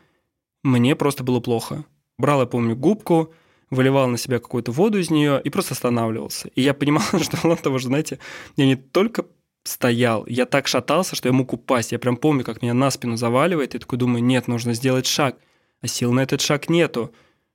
мне 0.64 0.96
просто 0.96 1.24
было 1.24 1.40
плохо. 1.40 1.86
Брал, 2.18 2.40
я 2.40 2.48
помню, 2.48 2.76
губку– 2.76 3.32
выливал 3.76 4.08
на 4.08 4.18
себя 4.18 4.40
какую-то 4.40 4.72
воду 4.72 5.00
из 5.00 5.10
нее 5.10 5.40
и 5.44 5.50
просто 5.50 5.74
останавливался. 5.74 6.50
И 6.56 6.62
я 6.62 6.74
понимал, 6.74 7.04
что 7.22 7.38
мало 7.44 7.58
того, 7.58 7.78
что, 7.78 7.90
знаете, 7.90 8.20
я 8.58 8.66
не 8.66 8.76
только 8.76 9.26
стоял, 9.64 10.26
я 10.28 10.46
так 10.46 10.68
шатался, 10.68 11.16
что 11.16 11.28
я 11.28 11.34
мог 11.34 11.54
упасть. 11.54 11.92
Я 11.92 12.00
прям 12.00 12.18
помню, 12.18 12.44
как 12.44 12.62
меня 12.62 12.74
на 12.74 12.90
спину 12.90 13.18
заваливает, 13.18 13.76
и 13.76 13.80
такой 13.80 13.98
думаю, 14.00 14.24
нет, 14.24 14.48
нужно 14.48 14.74
сделать 14.74 15.06
шаг. 15.06 15.38
А 15.82 15.88
сил 15.88 16.12
на 16.14 16.22
этот 16.22 16.42
шаг 16.42 16.70
нету. 16.70 17.14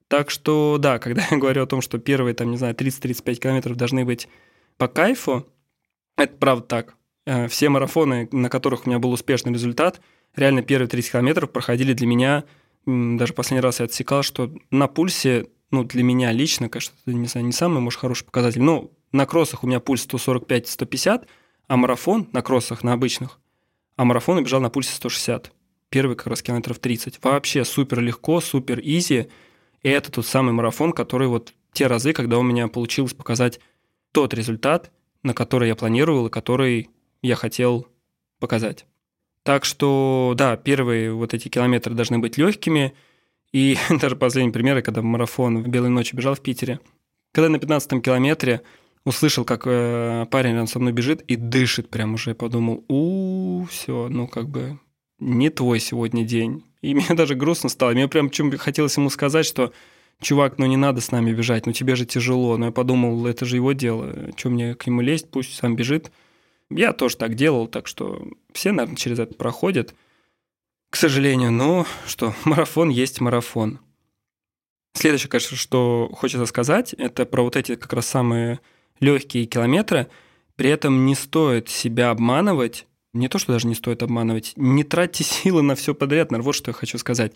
Так 0.08 0.30
что, 0.30 0.76
да, 0.78 0.98
когда 1.00 1.26
я 1.30 1.38
говорю 1.38 1.62
о 1.62 1.66
том, 1.66 1.80
что 1.80 1.98
первые, 1.98 2.34
там, 2.34 2.50
не 2.50 2.56
знаю, 2.56 2.74
30-35 2.74 3.34
километров 3.36 3.76
должны 3.76 4.04
быть 4.04 4.28
по 4.76 4.88
кайфу, 4.88 5.46
это 6.16 6.36
правда 6.36 6.64
так. 6.64 6.96
Э, 7.26 7.48
все 7.48 7.68
марафоны, 7.68 8.28
на 8.32 8.48
которых 8.48 8.86
у 8.86 8.90
меня 8.90 8.98
был 8.98 9.12
успешный 9.12 9.52
результат, 9.52 10.00
реально 10.34 10.62
первые 10.62 10.88
30 10.88 11.12
километров 11.12 11.50
проходили 11.50 11.92
для 11.92 12.06
меня, 12.06 12.44
даже 12.86 13.34
последний 13.34 13.60
раз 13.60 13.80
я 13.80 13.86
отсекал, 13.86 14.22
что 14.22 14.52
на 14.70 14.88
пульсе 14.88 15.48
ну, 15.70 15.84
для 15.84 16.02
меня 16.02 16.32
лично, 16.32 16.68
конечно, 16.68 16.94
это, 17.06 17.16
не 17.16 17.42
не 17.42 17.52
самый, 17.52 17.80
может, 17.80 18.00
хороший 18.00 18.24
показатель. 18.24 18.62
Но 18.62 18.90
на 19.12 19.26
кроссах 19.26 19.62
у 19.62 19.66
меня 19.66 19.80
пульс 19.80 20.06
145-150, 20.06 21.26
а 21.68 21.76
марафон 21.76 22.28
на 22.32 22.42
кроссах, 22.42 22.82
на 22.82 22.92
обычных, 22.92 23.38
а 23.96 24.04
марафон 24.04 24.38
убежал 24.38 24.60
на 24.60 24.70
пульсе 24.70 24.92
160. 24.94 25.52
Первый 25.88 26.16
как 26.16 26.26
раз 26.26 26.42
километров 26.42 26.78
30. 26.78 27.22
Вообще 27.22 27.64
супер 27.64 28.00
легко, 28.00 28.40
супер 28.40 28.80
изи. 28.80 29.28
И 29.82 29.88
это 29.88 30.10
тот 30.10 30.26
самый 30.26 30.52
марафон, 30.52 30.92
который 30.92 31.28
вот 31.28 31.52
те 31.72 31.86
разы, 31.86 32.12
когда 32.12 32.38
у 32.38 32.42
меня 32.42 32.68
получилось 32.68 33.14
показать 33.14 33.60
тот 34.12 34.34
результат, 34.34 34.90
на 35.22 35.34
который 35.34 35.68
я 35.68 35.76
планировал 35.76 36.26
и 36.26 36.30
который 36.30 36.90
я 37.22 37.36
хотел 37.36 37.86
показать. 38.38 38.86
Так 39.42 39.64
что, 39.64 40.34
да, 40.36 40.56
первые 40.56 41.12
вот 41.12 41.34
эти 41.34 41.48
километры 41.48 41.94
должны 41.94 42.18
быть 42.18 42.38
легкими– 42.38 42.92
и 43.52 43.76
даже 44.00 44.16
последний 44.16 44.52
пример, 44.52 44.82
когда 44.82 45.02
марафон 45.02 45.62
в 45.62 45.68
Белой 45.68 45.90
ночи 45.90 46.14
бежал 46.14 46.34
в 46.34 46.40
Питере. 46.40 46.80
Когда 47.32 47.48
на 47.48 47.58
15 47.58 48.02
километре 48.02 48.62
услышал, 49.04 49.44
как 49.44 49.62
э, 49.66 50.26
парень 50.30 50.52
рядом 50.52 50.66
со 50.66 50.78
мной 50.78 50.92
бежит 50.92 51.22
и 51.22 51.36
дышит 51.36 51.88
прям 51.88 52.14
уже, 52.14 52.34
подумал, 52.34 52.84
у, 52.88 53.64
все, 53.70 54.08
ну 54.08 54.26
как 54.26 54.48
бы 54.48 54.78
не 55.18 55.50
твой 55.50 55.80
сегодня 55.80 56.24
день. 56.24 56.64
И 56.82 56.94
мне 56.94 57.08
даже 57.10 57.34
грустно 57.34 57.68
стало. 57.68 57.92
Мне 57.92 58.08
прям 58.08 58.30
чем 58.30 58.56
хотелось 58.56 58.96
ему 58.96 59.10
сказать, 59.10 59.46
что 59.46 59.72
чувак, 60.20 60.58
ну 60.58 60.66
не 60.66 60.76
надо 60.76 61.00
с 61.00 61.10
нами 61.10 61.32
бежать, 61.32 61.66
ну 61.66 61.72
тебе 61.72 61.96
же 61.96 62.06
тяжело. 62.06 62.56
Но 62.56 62.66
я 62.66 62.72
подумал, 62.72 63.26
это 63.26 63.44
же 63.44 63.56
его 63.56 63.72
дело, 63.72 64.32
что 64.36 64.50
мне 64.50 64.74
к 64.74 64.86
нему 64.86 65.00
лезть, 65.00 65.30
пусть 65.30 65.54
сам 65.54 65.76
бежит. 65.76 66.10
Я 66.70 66.92
тоже 66.92 67.16
так 67.16 67.34
делал, 67.34 67.66
так 67.66 67.86
что 67.86 68.28
все, 68.52 68.70
наверное, 68.70 68.96
через 68.96 69.18
это 69.18 69.34
проходят. 69.34 69.94
К 70.90 70.96
сожалению, 70.96 71.52
но 71.52 71.86
что, 72.06 72.34
марафон 72.44 72.88
есть 72.90 73.20
марафон. 73.20 73.78
Следующее, 74.94 75.30
конечно, 75.30 75.56
что 75.56 76.10
хочется 76.12 76.46
сказать, 76.46 76.94
это 76.94 77.24
про 77.24 77.42
вот 77.42 77.56
эти 77.56 77.76
как 77.76 77.92
раз 77.92 78.06
самые 78.06 78.60
легкие 78.98 79.46
километры. 79.46 80.08
При 80.56 80.68
этом 80.68 81.06
не 81.06 81.14
стоит 81.14 81.68
себя 81.70 82.10
обманывать, 82.10 82.86
не 83.12 83.28
то, 83.28 83.38
что 83.38 83.52
даже 83.52 83.66
не 83.66 83.74
стоит 83.74 84.02
обманывать, 84.02 84.52
не 84.56 84.84
тратьте 84.84 85.24
силы 85.24 85.62
на 85.62 85.76
все 85.76 85.94
подряд, 85.94 86.32
наверное, 86.32 86.46
вот 86.46 86.56
что 86.56 86.70
я 86.70 86.74
хочу 86.74 86.98
сказать. 86.98 87.34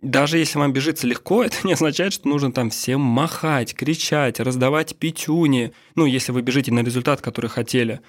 Даже 0.00 0.38
если 0.38 0.58
вам 0.58 0.72
бежится 0.72 1.06
легко, 1.06 1.44
это 1.44 1.56
не 1.64 1.74
означает, 1.74 2.14
что 2.14 2.26
нужно 2.26 2.52
там 2.52 2.70
всем 2.70 3.02
махать, 3.02 3.74
кричать, 3.74 4.40
раздавать 4.40 4.96
пятюни. 4.96 5.72
Ну, 5.94 6.06
если 6.06 6.32
вы 6.32 6.40
бежите 6.40 6.72
на 6.72 6.80
результат, 6.80 7.20
который 7.20 7.50
хотели. 7.50 8.00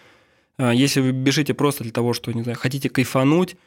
А 0.58 0.74
если 0.74 1.02
вы 1.02 1.12
бежите 1.12 1.54
просто 1.54 1.84
для 1.84 1.92
того, 1.92 2.14
что, 2.14 2.32
не 2.32 2.44
знаю, 2.44 2.58
хотите 2.58 2.90
кайфануть, 2.90 3.58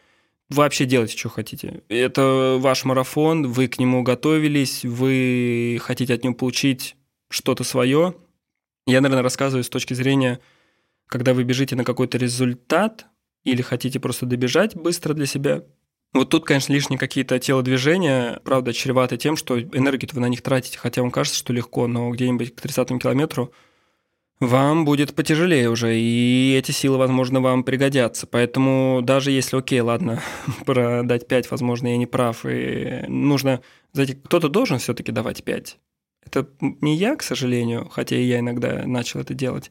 вообще 0.52 0.84
делайте, 0.84 1.16
что 1.16 1.28
хотите. 1.28 1.82
Это 1.88 2.56
ваш 2.58 2.84
марафон, 2.84 3.46
вы 3.48 3.68
к 3.68 3.78
нему 3.78 4.02
готовились, 4.02 4.84
вы 4.84 5.78
хотите 5.82 6.14
от 6.14 6.24
него 6.24 6.34
получить 6.34 6.96
что-то 7.28 7.64
свое. 7.64 8.14
Я, 8.86 9.00
наверное, 9.00 9.22
рассказываю 9.22 9.64
с 9.64 9.68
точки 9.68 9.94
зрения, 9.94 10.40
когда 11.06 11.34
вы 11.34 11.44
бежите 11.44 11.76
на 11.76 11.84
какой-то 11.84 12.18
результат 12.18 13.06
или 13.44 13.62
хотите 13.62 14.00
просто 14.00 14.26
добежать 14.26 14.74
быстро 14.76 15.14
для 15.14 15.26
себя. 15.26 15.64
Вот 16.12 16.28
тут, 16.28 16.44
конечно, 16.44 16.72
лишние 16.72 16.98
какие-то 16.98 17.38
телодвижения, 17.38 18.40
правда, 18.44 18.72
чреваты 18.72 19.16
тем, 19.16 19.36
что 19.36 19.60
энергию 19.60 20.10
вы 20.12 20.20
на 20.20 20.28
них 20.28 20.42
тратите, 20.42 20.78
хотя 20.78 21.00
вам 21.00 21.10
кажется, 21.10 21.38
что 21.38 21.52
легко, 21.52 21.86
но 21.86 22.10
где-нибудь 22.10 22.54
к 22.54 22.60
30 22.60 22.88
километру 23.00 23.52
вам 24.42 24.84
будет 24.84 25.14
потяжелее 25.14 25.70
уже, 25.70 25.96
и 25.96 26.56
эти 26.58 26.72
силы, 26.72 26.98
возможно, 26.98 27.40
вам 27.40 27.62
пригодятся. 27.62 28.26
Поэтому 28.26 29.00
даже 29.02 29.30
если, 29.30 29.56
окей, 29.56 29.80
ладно, 29.80 30.20
продать 30.66 31.28
5, 31.28 31.50
возможно, 31.50 31.88
я 31.88 31.96
не 31.96 32.06
прав, 32.06 32.44
и 32.44 33.04
нужно, 33.06 33.62
знаете, 33.92 34.18
кто-то 34.22 34.48
должен 34.48 34.78
все 34.78 34.94
таки 34.94 35.12
давать 35.12 35.44
5. 35.44 35.78
Это 36.26 36.48
не 36.60 36.96
я, 36.96 37.14
к 37.16 37.22
сожалению, 37.22 37.88
хотя 37.88 38.16
и 38.16 38.24
я 38.24 38.40
иногда 38.40 38.82
начал 38.84 39.20
это 39.20 39.32
делать. 39.32 39.70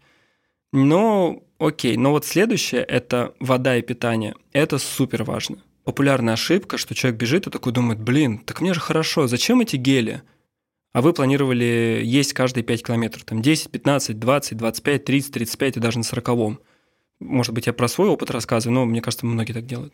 Но 0.72 1.44
окей, 1.60 1.98
но 1.98 2.12
вот 2.12 2.25
следующее– 2.25 2.82
это 2.88 3.34
вода 3.40 3.78
и 3.78 3.82
питание. 3.82 4.36
Это 4.54 4.78
супер 4.78 5.24
важно. 5.24 5.58
Популярная 5.84 6.36
ошибка, 6.36 6.78
что 6.78 6.96
человек 6.96 7.20
бежит 7.20 7.48
и 7.48 7.50
такой 7.50 7.74
думает, 7.74 8.00
блин, 8.00 8.38
так 8.38 8.62
мне 8.62 8.74
же 8.74 8.80
хорошо, 8.80 9.28
зачем 9.28 9.60
эти 9.60 9.75
гели? 9.75 10.22
А 10.94 11.02
вы 11.02 11.14
планировали 11.14 12.02
есть 12.04 12.34
каждые 12.34 12.64
5 12.64 12.86
километров, 12.86 13.24
там 13.24 13.42
10, 13.42 13.72
15, 13.72 14.20
20, 14.20 14.58
25, 14.58 15.06
30, 15.06 15.34
35 15.34 15.78
и 15.78 15.80
даже 15.80 15.98
на 15.98 16.04
40 16.04 16.60
Может 17.20 17.54
быть, 17.54 17.68
я 17.68 17.74
про 17.74 17.88
свой 17.88 18.10
опыт 18.10 18.32
рассказываю, 18.32 18.76
но 18.76 18.86
мне 18.86 19.02
кажется, 19.02 19.26
многие 19.26 19.54
так 19.54 19.66
делают. 19.66 19.94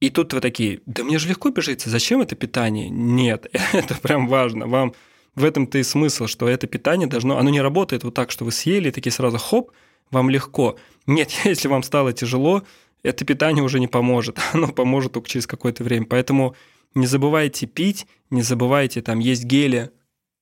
И 0.00 0.10
тут 0.10 0.34
вы 0.34 0.40
такие, 0.40 0.80
да 0.86 1.04
мне 1.04 1.18
же 1.18 1.28
легко 1.28 1.50
бежится, 1.50 1.90
зачем 1.90 2.20
это 2.20 2.36
питание? 2.36 2.88
Нет, 2.88 3.46
это 3.72 3.94
прям 3.96 4.28
важно. 4.28 4.66
Вам 4.66 4.94
в 5.34 5.44
этом-то 5.44 5.78
и 5.78 5.82
смысл, 5.82 6.26
что 6.26 6.48
это 6.48 6.66
питание 6.66 7.08
должно, 7.08 7.38
оно 7.38 7.50
не 7.50 7.60
работает 7.60 8.04
вот 8.04 8.14
так, 8.14 8.30
что 8.30 8.44
вы 8.44 8.52
съели, 8.52 8.90
такие 8.90 9.12
сразу 9.12 9.38
хоп, 9.38 9.72
вам 10.10 10.30
легко. 10.30 10.76
Нет, 11.06 11.30
если 11.44 11.68
вам 11.68 11.82
стало 11.82 12.12
тяжело, 12.12 12.62
это 13.02 13.24
питание 13.24 13.64
уже 13.64 13.80
не 13.80 13.88
поможет, 13.88 14.38
оно 14.52 14.68
поможет 14.68 15.12
только 15.12 15.28
через 15.28 15.46
какое-то 15.46 15.82
время. 15.82 16.06
Поэтому 16.06 16.54
не 16.94 17.06
забывайте 17.06 17.66
пить, 17.66 18.06
не 18.30 18.42
забывайте 18.42 19.02
там 19.02 19.18
есть 19.18 19.44
гели, 19.44 19.90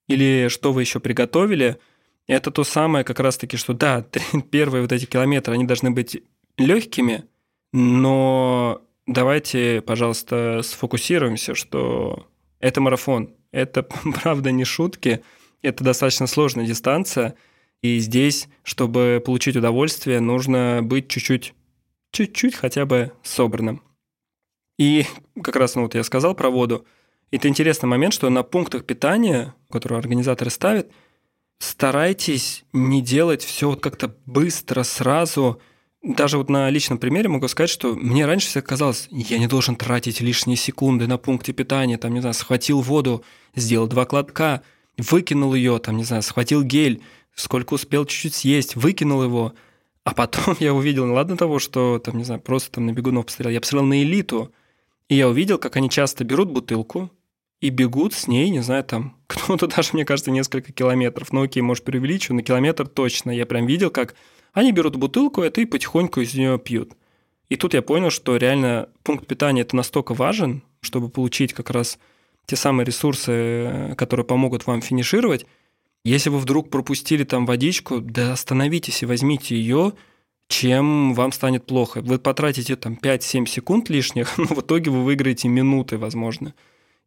или 0.08 0.48
что 0.48 0.72
вы 0.72 0.82
еще 0.82 1.00
приготовили, 1.00 1.78
это 2.26 2.50
то 2.50 2.64
самое 2.64 3.04
как 3.04 3.20
раз-таки, 3.20 3.56
что 3.56 3.74
да, 3.74 4.04
первые 4.50 4.82
вот 4.82 4.92
эти 4.92 5.04
километры, 5.06 5.54
они 5.54 5.64
должны 5.64 5.90
быть 5.90 6.22
легкими, 6.56 7.24
но 7.72 8.82
давайте, 9.06 9.82
пожалуйста, 9.82 10.60
сфокусируемся, 10.62 11.54
что 11.54 12.26
это 12.60 12.80
марафон, 12.80 13.34
это 13.52 13.82
правда 14.22 14.50
не 14.50 14.64
шутки, 14.64 15.22
это 15.62 15.84
достаточно 15.84 16.26
сложная 16.26 16.66
дистанция, 16.66 17.34
и 17.82 17.98
здесь, 17.98 18.48
чтобы 18.62 19.22
получить 19.24 19.56
удовольствие, 19.56 20.20
нужно 20.20 20.80
быть 20.82 21.08
чуть-чуть, 21.08 21.54
чуть-чуть 22.12 22.54
хотя 22.54 22.86
бы 22.86 23.12
собранным. 23.22 23.82
И 24.78 25.04
как 25.42 25.56
раз, 25.56 25.74
ну 25.74 25.82
вот 25.82 25.94
я 25.94 26.02
сказал 26.02 26.34
про 26.34 26.48
воду, 26.50 26.86
это 27.36 27.48
интересный 27.48 27.88
момент, 27.88 28.14
что 28.14 28.30
на 28.30 28.42
пунктах 28.42 28.84
питания, 28.84 29.54
которые 29.70 29.98
организаторы 29.98 30.50
ставят, 30.50 30.90
старайтесь 31.58 32.64
не 32.72 33.02
делать 33.02 33.42
все 33.42 33.70
вот 33.70 33.80
как-то 33.80 34.14
быстро, 34.24 34.84
сразу. 34.84 35.60
Даже 36.02 36.38
вот 36.38 36.48
на 36.48 36.70
личном 36.70 36.98
примере 36.98 37.28
могу 37.28 37.48
сказать, 37.48 37.70
что 37.70 37.94
мне 37.94 38.26
раньше 38.26 38.46
всегда 38.46 38.62
казалось, 38.62 39.08
я 39.10 39.38
не 39.38 39.46
должен 39.46 39.74
тратить 39.74 40.20
лишние 40.20 40.56
секунды 40.56 41.06
на 41.06 41.18
пункте 41.18 41.52
питания, 41.52 41.98
там, 41.98 42.14
не 42.14 42.20
знаю, 42.20 42.34
схватил 42.34 42.82
воду, 42.82 43.24
сделал 43.56 43.88
два 43.88 44.04
глотка, 44.04 44.62
выкинул 44.96 45.54
ее, 45.54 45.78
там, 45.78 45.96
не 45.96 46.04
знаю, 46.04 46.22
схватил 46.22 46.62
гель, 46.62 47.02
сколько 47.34 47.74
успел 47.74 48.04
чуть-чуть 48.04 48.34
съесть, 48.34 48.76
выкинул 48.76 49.24
его. 49.24 49.54
А 50.04 50.14
потом 50.14 50.56
я 50.60 50.74
увидел, 50.74 51.06
ну 51.06 51.14
ладно 51.14 51.36
того, 51.36 51.58
что, 51.58 51.98
там, 51.98 52.18
не 52.18 52.24
знаю, 52.24 52.40
просто 52.40 52.70
там 52.72 52.86
на 52.86 52.92
бегунов 52.92 53.26
посмотрел, 53.26 53.54
я 53.54 53.60
посмотрел 53.60 53.88
на 53.88 54.02
элиту– 54.02 54.52
и 55.08 55.16
я 55.16 55.28
увидел, 55.28 55.58
как 55.58 55.76
они 55.76 55.90
часто 55.90 56.24
берут 56.24 56.50
бутылку 56.50 57.10
и 57.64 57.70
бегут 57.70 58.12
с 58.12 58.28
ней, 58.28 58.50
не 58.50 58.60
знаю, 58.60 58.84
там, 58.84 59.16
кто-то 59.26 59.66
даже, 59.66 59.90
мне 59.94 60.04
кажется, 60.04 60.30
несколько 60.30 60.70
километров. 60.70 61.32
Ну 61.32 61.42
окей, 61.42 61.62
может, 61.62 61.82
преувеличу, 61.82 62.34
на 62.34 62.42
километр 62.42 62.86
точно. 62.86 63.30
Я 63.30 63.46
прям 63.46 63.64
видел, 63.64 63.88
как 63.88 64.14
они 64.52 64.70
берут 64.70 64.96
бутылку, 64.96 65.40
это 65.40 65.62
и 65.62 65.64
потихоньку 65.64 66.20
из 66.20 66.34
нее 66.34 66.58
пьют. 66.58 66.92
И 67.48 67.56
тут 67.56 67.72
я 67.72 67.80
понял, 67.80 68.10
что 68.10 68.36
реально 68.36 68.90
пункт 69.02 69.26
питания 69.26 69.62
это 69.62 69.76
настолько 69.76 70.12
важен, 70.12 70.62
чтобы 70.82 71.08
получить 71.08 71.54
как 71.54 71.70
раз 71.70 71.98
те 72.44 72.54
самые 72.54 72.84
ресурсы, 72.84 73.94
которые 73.96 74.26
помогут 74.26 74.66
вам 74.66 74.82
финишировать. 74.82 75.46
Если 76.04 76.28
вы 76.28 76.40
вдруг 76.40 76.68
пропустили 76.68 77.24
там 77.24 77.46
водичку, 77.46 78.02
да 78.02 78.34
остановитесь 78.34 79.02
и 79.02 79.06
возьмите 79.06 79.56
ее, 79.56 79.94
чем 80.48 81.14
вам 81.14 81.32
станет 81.32 81.64
плохо. 81.64 82.02
Вы 82.02 82.18
потратите 82.18 82.76
там 82.76 82.98
5-7 83.02 83.46
секунд 83.46 83.88
лишних, 83.88 84.36
но 84.36 84.44
в 84.44 84.60
итоге 84.60 84.90
вы 84.90 85.02
выиграете 85.02 85.48
минуты, 85.48 85.96
возможно. 85.96 86.52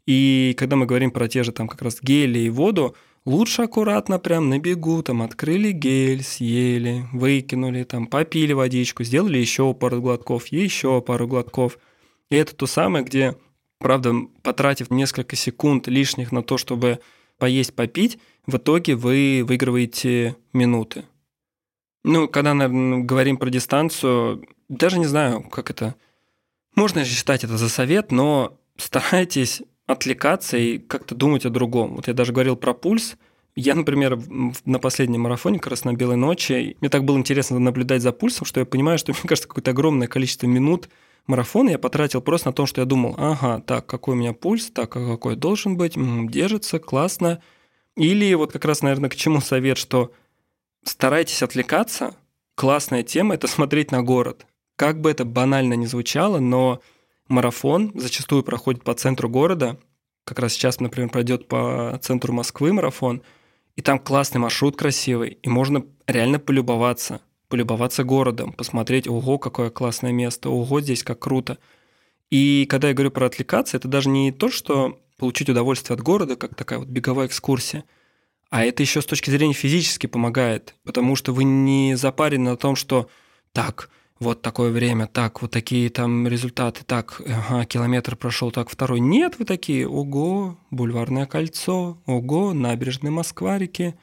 И 0.07 0.55
когда 0.57 0.77
мы 0.77 0.85
говорим 0.85 1.11
про 1.11 1.27
те 1.27 1.43
же 1.43 1.51
там 1.51 1.67
как 1.67 1.81
раз 1.81 1.99
гели 2.01 2.39
и 2.39 2.49
воду, 2.49 2.95
лучше 3.25 3.63
аккуратно 3.63 4.19
прям 4.19 4.49
на 4.49 4.57
бегу, 4.57 5.03
там 5.03 5.21
открыли 5.21 5.71
гель, 5.71 6.23
съели, 6.23 7.05
выкинули, 7.11 7.83
там 7.83 8.07
попили 8.07 8.53
водичку, 8.53 9.03
сделали 9.03 9.37
еще 9.37 9.73
пару 9.73 10.01
глотков, 10.01 10.47
еще 10.47 11.01
пару 11.01 11.27
глотков. 11.27 11.77
И 12.29 12.37
это 12.37 12.55
то 12.55 12.67
самое, 12.67 13.03
где, 13.03 13.35
правда, 13.79 14.15
потратив 14.43 14.89
несколько 14.89 15.35
секунд 15.35 15.89
лишних 15.89 16.31
на 16.31 16.41
то, 16.41 16.57
чтобы 16.57 16.99
поесть, 17.37 17.75
попить, 17.75 18.17
в 18.47 18.55
итоге 18.55 18.95
вы 18.95 19.43
выигрываете 19.45 20.37
минуты. 20.53 21.03
Ну, 22.05 22.29
когда, 22.29 22.53
наверное, 22.53 22.99
говорим 22.99 23.35
про 23.35 23.49
дистанцию, 23.49 24.47
даже 24.69 24.99
не 24.99 25.05
знаю, 25.05 25.43
как 25.43 25.69
это... 25.69 25.95
Можно 26.75 27.03
считать 27.03 27.43
это 27.43 27.57
за 27.57 27.67
совет, 27.67 28.11
но 28.13 28.57
старайтесь 28.77 29.63
отвлекаться 29.87 30.57
и 30.57 30.77
как-то 30.77 31.15
думать 31.15 31.45
о 31.45 31.49
другом. 31.49 31.95
Вот 31.95 32.07
я 32.07 32.13
даже 32.13 32.33
говорил 32.33 32.55
про 32.55 32.73
пульс. 32.73 33.17
Я, 33.55 33.73
например, 33.73 34.19
на 34.65 34.77
последнем 34.77 35.21
марафоне, 35.21 35.57
как 35.57 35.71
раз 35.71 35.83
на 35.83 35.93
Белой 35.93 36.17
ночи, 36.17 36.77
мне 36.79 36.89
так 36.89 37.05
было 37.05 37.17
интересно 37.17 37.57
наблюдать 37.57 38.03
за 38.03 38.11
пульсом, 38.11 38.45
что 38.45 38.59
я 38.59 38.65
понимаю, 38.65 38.99
что, 38.99 39.11
мне 39.13 39.27
кажется, 39.27 39.47
какое-то 39.47 39.71
огромное 39.71 40.07
количество 40.07 40.45
минут 40.45 40.89
марафона 41.25 41.71
я 41.71 41.79
потратил 41.79 42.21
просто 42.21 42.49
на 42.49 42.53
то, 42.53 42.65
что 42.65 42.81
я 42.81 42.85
думал, 42.85 43.15
ага, 43.17 43.61
так, 43.61 43.85
какой 43.85 44.13
у 44.13 44.17
меня 44.17 44.33
пульс, 44.33 44.69
так, 44.69 44.95
а 44.95 45.07
какой 45.07 45.35
должен 45.35 45.77
быть, 45.77 45.93
держится, 46.29 46.79
классно. 46.79 47.41
Или 47.95 48.33
вот 48.35 48.51
как 48.51 48.65
раз, 48.65 48.83
наверное, 48.83 49.09
к 49.09 49.15
чему 49.15 49.41
совет, 49.41 49.77
что 49.77 50.11
старайтесь 50.83 51.41
отвлекаться. 51.41 52.15
Классная 52.55 53.03
тема– 53.03 53.33
это 53.35 53.47
смотреть 53.47 53.91
на 53.91 54.03
город. 54.03 54.45
Как 54.75 55.01
бы 55.01 55.09
это 55.09 55.25
банально 55.25 55.73
ни 55.73 55.85
звучало, 55.85 56.39
но 56.39 56.81
марафон 57.27 57.91
зачастую 57.95 58.43
проходит 58.43 58.83
по 58.83 58.93
центру 58.93 59.29
города. 59.29 59.77
Как 60.23 60.39
раз 60.39 60.53
сейчас, 60.53 60.79
например, 60.79 61.09
пройдет 61.09 61.47
по 61.47 61.97
центру 62.01 62.33
Москвы 62.33 62.73
марафон, 62.73 63.21
и 63.75 63.81
там 63.81 63.99
классный 63.99 64.39
маршрут 64.39 64.75
красивый, 64.75 65.37
и 65.41 65.49
можно 65.49 65.85
реально 66.07 66.39
полюбоваться, 66.39 67.21
полюбоваться 67.47 68.03
городом, 68.03 68.53
посмотреть, 68.53 69.07
ого, 69.07 69.37
какое 69.37 69.69
классное 69.69 70.11
место, 70.11 70.49
ого, 70.49 70.81
здесь 70.81 71.03
как 71.03 71.19
круто. 71.19 71.57
И 72.29 72.65
когда 72.69 72.89
я 72.89 72.93
говорю 72.93 73.11
про 73.11 73.27
отвлекаться, 73.27 73.77
это 73.77 73.87
даже 73.87 74.09
не 74.09 74.31
то, 74.31 74.49
что 74.49 74.99
получить 75.17 75.49
удовольствие 75.49 75.95
от 75.95 76.01
города, 76.01 76.35
как 76.35 76.55
такая 76.55 76.79
вот 76.79 76.87
беговая 76.87 77.27
экскурсия– 77.27 77.83
а 78.49 78.63
это 78.63 78.81
еще 78.81 79.01
с 79.01 79.05
точки 79.05 79.29
зрения 79.29 79.53
физически 79.53 80.07
помогает, 80.07 80.75
потому 80.83 81.15
что 81.15 81.33
вы 81.33 81.43
не 81.43 81.95
запарены 81.97 82.51
на 82.51 82.57
том, 82.57 82.75
что 82.75 83.09
так, 83.51 83.89
вот 84.19 84.41
такое 84.41 84.71
время, 84.71 85.07
так, 85.07 85.41
вот 85.41 85.51
такие 85.51 85.89
там 85.89 86.27
результаты, 86.27 86.83
так, 86.85 87.21
ага, 87.27 87.65
километр 87.65 88.15
прошел, 88.15 88.51
так, 88.51 88.69
второй. 88.69 88.99
Нет, 88.99 89.35
вы 89.37 89.45
такие, 89.45 89.87
ого, 89.87 90.57
бульварное 90.71 91.25
кольцо, 91.25 91.97
ого, 92.05 92.53
набережные 92.53 93.11
Москварики. 93.11 93.95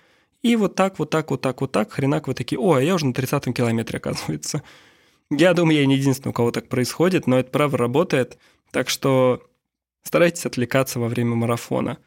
И 0.43 0.57
вот 0.57 0.75
так, 0.75 0.99
вот 0.99 1.11
так, 1.11 1.31
вот 1.31 1.41
так, 1.41 1.61
вот 1.61 1.73
так, 1.73 1.93
хренак, 1.93 2.29
вы 2.29 2.35
такие, 2.35 2.59
о, 2.61 2.75
а 2.75 2.83
я 2.83 2.95
уже 2.95 3.07
на 3.07 3.13
30-м 3.13 3.53
километре, 3.53 3.99
оказывается. 3.99 4.63
Я 5.31 5.55
думаю, 5.55 5.79
я 5.79 5.87
не 5.87 5.97
единственный, 5.97 6.31
у 6.31 6.35
кого 6.35 6.51
так 6.51 6.69
происходит, 6.69 7.27
но 7.27 7.39
это 7.39 7.51
право 7.51 7.79
работает. 7.79 8.39
Так 8.71 8.89
что 8.89 9.43
старайтесь 10.03 10.47
отвлекаться 10.47 11.01
во 11.01 11.09
время 11.09 11.35
марафона. 11.35 11.99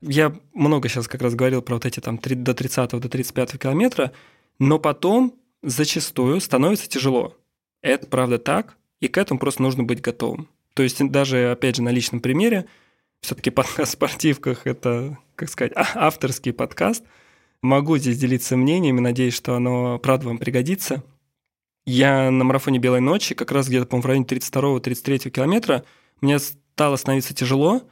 Я 0.00 0.34
много 0.54 0.88
сейчас 0.88 1.08
как 1.08 1.20
раз 1.20 1.34
говорил 1.34 1.62
про 1.62 1.74
вот 1.74 1.84
эти 1.84 2.00
там 2.00 2.16
3, 2.16 2.36
до 2.36 2.54
30 2.54 2.90
до 2.90 3.08
35 3.08 3.58
километра, 3.58 4.12
но 4.58 4.78
потом 4.78 5.34
зачастую 5.62 6.40
становится 6.40 6.88
тяжело. 6.88 7.36
Это 7.82 8.06
правда 8.06 8.38
так, 8.38 8.76
и 9.00 9.08
к 9.08 9.18
этому 9.18 9.40
просто 9.40 9.62
нужно 9.62 9.82
быть 9.84 10.00
готовым. 10.00 10.48
То 10.74 10.82
есть 10.82 11.02
даже, 11.10 11.50
опять 11.50 11.76
же, 11.76 11.82
на 11.82 11.90
личном 11.90 12.20
примере, 12.20 12.66
все-таки 13.20 13.50
подкаст 13.50 13.92
в 13.92 13.94
спортивках– 13.94 14.62
это, 14.66 15.18
как 15.34 15.48
сказать, 15.48 15.72
а, 15.74 15.86
авторский 16.06 16.52
подкаст. 16.52 17.04
Могу 17.62 17.98
здесь 17.98 18.18
делиться 18.18 18.56
мнениями, 18.56 19.00
надеюсь, 19.00 19.34
что 19.34 19.54
оно 19.54 19.98
правда 19.98 20.28
вам 20.28 20.38
пригодится. 20.38 21.02
Я 21.86 22.30
на 22.30 22.44
марафоне 22.44 22.78
«Белой 22.78 23.00
ночи», 23.00 23.34
как 23.34 23.52
раз 23.52 23.68
где-то, 23.68 23.86
по-моему, 23.86 24.02
в 24.02 24.06
районе 24.06 24.24
32-33 24.26 25.30
километра, 25.30 25.84
мне 26.20 26.38
стало 26.38 26.96
становиться 26.96 27.34
тяжело, 27.34 27.82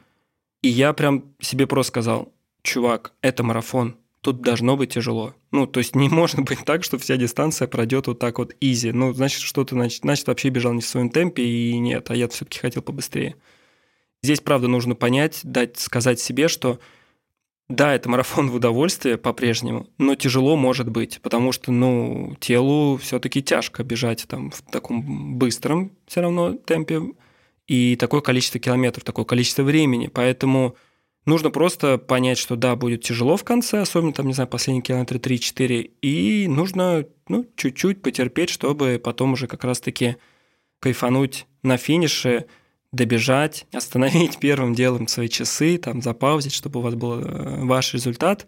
и 0.61 0.69
я 0.69 0.93
прям 0.93 1.33
себе 1.39 1.67
просто 1.67 1.89
сказал, 1.89 2.31
чувак, 2.61 3.13
это 3.21 3.43
марафон, 3.43 3.97
тут 4.21 4.41
должно 4.41 4.75
быть 4.77 4.93
тяжело. 4.93 5.33
Ну, 5.51 5.67
то 5.67 5.79
есть 5.79 5.95
не 5.95 6.09
может 6.09 6.41
быть 6.41 6.65
так, 6.65 6.83
что 6.83 6.97
вся 6.97 7.17
дистанция 7.17 7.67
пройдет 7.67 8.07
вот 8.07 8.19
так 8.19 8.39
вот 8.39 8.55
изи. 8.59 8.91
Ну, 8.91 9.13
значит, 9.13 9.41
что-то, 9.41 9.75
значит, 9.75 10.01
значит, 10.01 10.27
вообще 10.27 10.49
бежал 10.49 10.73
не 10.73 10.81
в 10.81 10.85
своем 10.85 11.09
темпе, 11.09 11.43
и 11.43 11.77
нет, 11.77 12.09
а 12.11 12.15
я 12.15 12.27
все-таки 12.27 12.59
хотел 12.59 12.81
побыстрее. 12.81 13.35
Здесь, 14.21 14.41
правда, 14.41 14.67
нужно 14.67 14.95
понять, 14.95 15.39
дать, 15.43 15.79
сказать 15.79 16.19
себе, 16.19 16.47
что 16.49 16.79
да, 17.69 17.93
это 17.93 18.09
марафон 18.09 18.49
в 18.49 18.55
удовольствие 18.55 19.17
по-прежнему, 19.17 19.87
но 19.99 20.15
тяжело 20.15 20.55
может 20.55 20.89
быть, 20.89 21.21
потому 21.21 21.51
что, 21.51 21.71
ну, 21.71 22.35
телу 22.39 22.97
все-таки 22.97 23.43
тяжко 23.43 23.83
бежать 23.83 24.25
там 24.27 24.49
в 24.49 24.63
таком 24.63 25.37
быстром 25.37 25.91
все 26.07 26.21
равно 26.21 26.53
темпе 26.53 27.13
и 27.67 27.95
такое 27.95 28.21
количество 28.21 28.59
километров, 28.59 29.03
такое 29.03 29.23
количество 29.23 29.61
времени. 29.61 30.07
Поэтому 30.07 30.75
нужно 31.29 31.49
просто 31.51 31.97
понять, 31.97 32.37
что 32.37 32.55
да, 32.55 32.75
будет 32.75 33.03
тяжело 33.03 33.37
в 33.37 33.43
конце, 33.43 33.79
особенно 33.79 34.11
там, 34.11 34.27
не 34.27 34.33
знаю, 34.33 34.49
последние 34.49 34.83
километры 34.83 35.19
3-4, 35.19 35.91
и 36.01 36.47
нужно, 36.47 37.05
ну, 37.29 37.45
чуть-чуть 37.55 38.01
потерпеть, 38.01 38.49
чтобы 38.49 38.99
потом 39.01 39.33
уже 39.33 39.47
как 39.47 39.63
раз-таки 39.63 40.17
кайфануть 40.79 41.45
на 41.63 41.77
финише, 41.77 42.47
добежать, 42.91 43.67
остановить 43.73 44.39
первым 44.39 44.73
делом 44.73 45.07
свои 45.07 45.29
часы, 45.29 45.77
там 45.77 46.01
запаузить, 46.01 46.53
чтобы 46.53 46.79
у 46.79 46.83
вас 46.83 46.95
был 46.95 47.19
э, 47.19 47.65
ваш 47.65 47.93
результат 47.93 48.47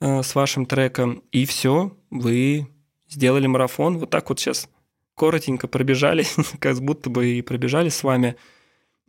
э, 0.00 0.22
с 0.22 0.34
вашим 0.34 0.66
треком, 0.66 1.22
и 1.30 1.44
все, 1.44 1.96
вы 2.10 2.66
сделали 3.08 3.46
марафон. 3.46 3.98
Вот 3.98 4.10
так 4.10 4.28
вот 4.28 4.40
сейчас 4.40 4.68
коротенько 5.14 5.68
пробежали, 5.68 6.24
как 6.58 6.80
будто 6.80 7.10
бы 7.10 7.26
и 7.26 7.42
пробежали 7.42 7.88
с 7.88 8.02
вами. 8.02 8.36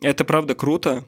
Это 0.00 0.24
правда 0.24 0.54
круто. 0.54 1.04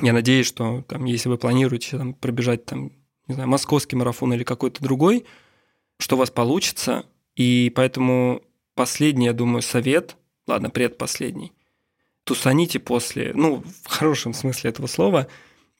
Я 0.00 0.12
надеюсь, 0.12 0.46
что 0.46 0.82
там, 0.88 1.04
если 1.04 1.28
вы 1.28 1.36
планируете 1.36 1.98
там, 1.98 2.14
пробежать 2.14 2.64
там, 2.64 2.92
не 3.28 3.34
знаю, 3.34 3.48
московский 3.48 3.96
марафон 3.96 4.32
или 4.32 4.42
какой-то 4.42 4.82
другой, 4.82 5.26
что 5.98 6.16
у 6.16 6.18
вас 6.18 6.30
получится. 6.30 7.04
И 7.36 7.72
поэтому 7.74 8.42
последний, 8.74 9.26
я 9.26 9.32
думаю, 9.32 9.62
совет, 9.62 10.16
ладно, 10.46 10.70
предпоследний, 10.70 11.52
тусаните 12.24 12.78
после, 12.78 13.32
ну, 13.34 13.62
в 13.84 13.88
хорошем 13.88 14.34
смысле 14.34 14.70
этого 14.70 14.86
слова, 14.86 15.28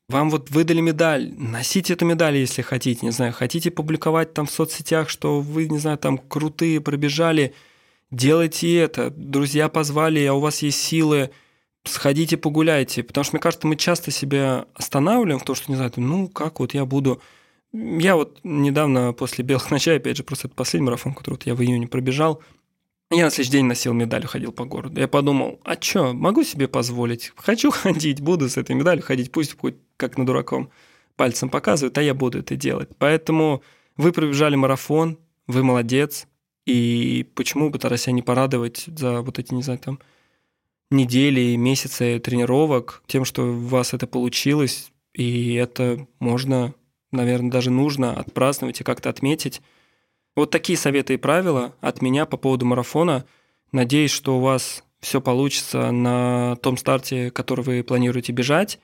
вам 0.08 0.30
вот 0.30 0.50
выдали 0.50 0.80
медаль, 0.80 1.32
носите 1.36 1.94
эту 1.94 2.04
медаль, 2.04 2.36
если 2.36 2.62
хотите, 2.62 3.06
не 3.06 3.12
знаю, 3.12 3.32
хотите 3.32 3.70
публиковать 3.70 4.34
там 4.34 4.46
в 4.46 4.50
соцсетях, 4.50 5.08
что 5.08 5.40
вы, 5.40 5.68
не 5.68 5.78
знаю, 5.78 5.98
там 5.98 6.18
крутые 6.18 6.80
пробежали, 6.80 7.54
делайте 8.10 8.76
это, 8.76 9.10
друзья 9.10 9.68
позвали, 9.68 10.24
а 10.24 10.34
у 10.34 10.40
вас 10.40 10.62
есть 10.62 10.80
силы, 10.80 11.30
сходите 11.84 12.36
погуляйте, 12.36 13.02
потому 13.02 13.24
что, 13.24 13.36
мне 13.36 13.42
кажется, 13.42 13.66
мы 13.66 13.76
часто 13.76 14.10
себя 14.10 14.66
останавливаем 14.74 15.38
в 15.38 15.44
том, 15.44 15.56
что, 15.56 15.70
не 15.70 15.76
знаю, 15.76 15.92
ну, 15.96 16.28
как 16.28 16.60
вот 16.60 16.74
я 16.74 16.84
буду... 16.84 17.20
Я 17.72 18.16
вот 18.16 18.38
недавно 18.44 19.12
после 19.14 19.44
«Белых 19.44 19.70
ночей», 19.70 19.96
опять 19.96 20.16
же, 20.16 20.24
просто 20.24 20.48
это 20.48 20.54
последний 20.54 20.86
марафон, 20.86 21.14
который 21.14 21.34
вот 21.34 21.46
я 21.46 21.54
в 21.54 21.62
июне 21.62 21.88
пробежал, 21.88 22.42
я 23.14 23.24
на 23.24 23.30
следующий 23.30 23.52
день 23.52 23.66
носил 23.66 23.92
медаль, 23.92 24.24
ходил 24.24 24.52
по 24.52 24.64
городу. 24.64 24.98
Я 24.98 25.06
подумал, 25.06 25.60
а 25.64 25.76
чё, 25.76 26.14
могу 26.14 26.44
себе 26.44 26.66
позволить? 26.66 27.32
Хочу 27.36 27.70
ходить, 27.72 28.20
буду 28.20 28.48
с 28.48 28.56
этой 28.56 28.74
медалью 28.74 29.02
ходить, 29.02 29.30
пусть 29.30 29.58
хоть 29.58 29.76
как 29.96 30.16
на 30.16 30.24
дураком 30.24 30.70
пальцем 31.16 31.50
показывают, 31.50 31.96
а 31.98 32.02
я 32.02 32.14
буду 32.14 32.38
это 32.38 32.56
делать. 32.56 32.88
Поэтому 32.98 33.62
вы 33.96 34.12
пробежали 34.12 34.56
марафон, 34.56 35.18
вы 35.46 35.62
молодец, 35.62 36.26
и 36.64 37.28
почему 37.34 37.68
бы 37.68 37.78
тогда 37.78 37.96
себя 37.98 38.12
не 38.12 38.22
порадовать 38.22 38.84
за 38.86 39.20
вот 39.20 39.38
эти, 39.38 39.52
не 39.52 39.62
знаю, 39.62 39.78
там, 39.78 39.98
недели, 40.92 41.56
месяцы 41.56 42.18
тренировок 42.18 43.02
тем, 43.06 43.24
что 43.24 43.42
у 43.46 43.66
вас 43.66 43.94
это 43.94 44.06
получилось, 44.06 44.92
и 45.14 45.54
это 45.54 46.06
можно, 46.20 46.74
наверное, 47.10 47.50
даже 47.50 47.70
нужно 47.70 48.12
отпраздновать 48.12 48.80
и 48.80 48.84
как-то 48.84 49.10
отметить. 49.10 49.60
Вот 50.36 50.50
такие 50.50 50.78
советы 50.78 51.14
и 51.14 51.18
правила 51.18 51.74
от 51.80 52.00
меня 52.00 52.24
по 52.24 52.36
поводу 52.36 52.64
марафона. 52.64 53.26
Надеюсь, 53.72 54.10
что 54.12 54.38
у 54.38 54.40
вас 54.40 54.84
все 55.00 55.20
получится 55.20 55.90
на 55.90 56.56
том 56.56 56.76
старте, 56.76 57.30
который 57.30 57.64
вы 57.64 57.82
планируете 57.82 58.32
бежать. 58.32 58.78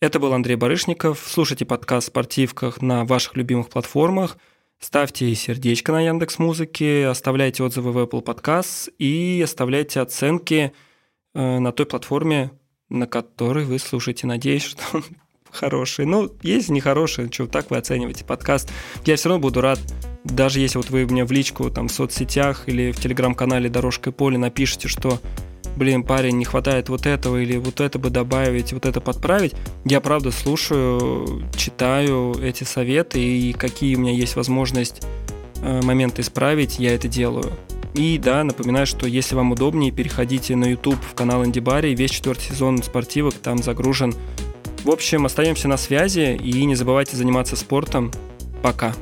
Это 0.00 0.18
был 0.18 0.32
Андрей 0.32 0.56
Барышников. 0.56 1.24
Слушайте 1.24 1.64
подкаст 1.64 2.08
спортивках 2.08 2.82
на 2.82 3.04
ваших 3.04 3.36
любимых 3.36 3.68
платформах. 3.68 4.38
Ставьте 4.80 5.32
сердечко 5.36 5.92
на 5.92 6.00
Яндекс 6.00 6.40
Музыке, 6.40 7.06
оставляйте 7.06 7.62
отзывы 7.62 7.92
в 7.92 7.98
Apple 7.98 8.24
Podcasts 8.24 8.92
и 8.98 9.40
оставляйте 9.44 10.00
оценки 10.00 10.72
на 11.34 11.72
той 11.72 11.86
платформе, 11.86 12.50
на 12.88 13.06
которой 13.06 13.64
вы 13.64 13.78
слушаете. 13.78 14.26
Надеюсь, 14.26 14.64
что 14.64 14.82
он 14.92 15.04
хороший. 15.50 16.04
Ну, 16.04 16.30
есть 16.42 16.68
нехороший, 16.68 17.30
что 17.32 17.46
так 17.46 17.70
вы 17.70 17.78
оцениваете 17.78 18.24
подкаст. 18.24 18.70
Я 19.04 19.16
все 19.16 19.28
равно 19.28 19.40
буду 19.40 19.60
рад 19.60 19.80
даже 20.24 20.60
если 20.60 20.78
вот 20.78 20.90
вы 20.90 21.04
мне 21.06 21.24
в 21.24 21.32
личку 21.32 21.70
там 21.70 21.88
в 21.88 21.92
соцсетях 21.92 22.68
или 22.68 22.92
в 22.92 23.00
телеграм-канале 23.00 23.68
«Дорожка 23.68 24.10
и 24.10 24.12
поле» 24.12 24.38
напишите, 24.38 24.88
что 24.88 25.20
блин, 25.76 26.02
парень, 26.02 26.36
не 26.36 26.44
хватает 26.44 26.90
вот 26.90 27.06
этого, 27.06 27.38
или 27.38 27.56
вот 27.56 27.80
это 27.80 27.98
бы 27.98 28.10
добавить, 28.10 28.74
вот 28.74 28.84
это 28.84 29.00
подправить, 29.00 29.54
я 29.86 30.02
правда 30.02 30.30
слушаю, 30.30 31.44
читаю 31.56 32.34
эти 32.42 32.64
советы, 32.64 33.20
и 33.20 33.54
какие 33.54 33.96
у 33.96 34.00
меня 34.00 34.12
есть 34.12 34.36
возможность 34.36 35.02
э, 35.62 35.80
моменты 35.82 36.20
исправить, 36.20 36.78
я 36.78 36.94
это 36.94 37.08
делаю. 37.08 37.50
И 37.94 38.18
да, 38.18 38.42
напоминаю, 38.42 38.86
что 38.86 39.06
если 39.06 39.34
вам 39.34 39.52
удобнее, 39.52 39.90
переходите 39.90 40.56
на 40.56 40.64
YouTube 40.64 41.02
в 41.02 41.14
канал 41.14 41.44
Инди 41.44 41.60
Барри, 41.60 41.94
весь 41.94 42.10
четвертый 42.10 42.44
сезон 42.44 42.82
спортивок 42.82 43.34
там 43.34 43.58
загружен. 43.62 44.14
В 44.84 44.90
общем, 44.90 45.26
остаемся 45.26 45.68
на 45.68 45.76
связи 45.76 46.36
и 46.42 46.64
не 46.64 46.74
забывайте 46.74 47.16
заниматься 47.16 47.54
спортом. 47.54 48.10
Пока. 48.62 48.94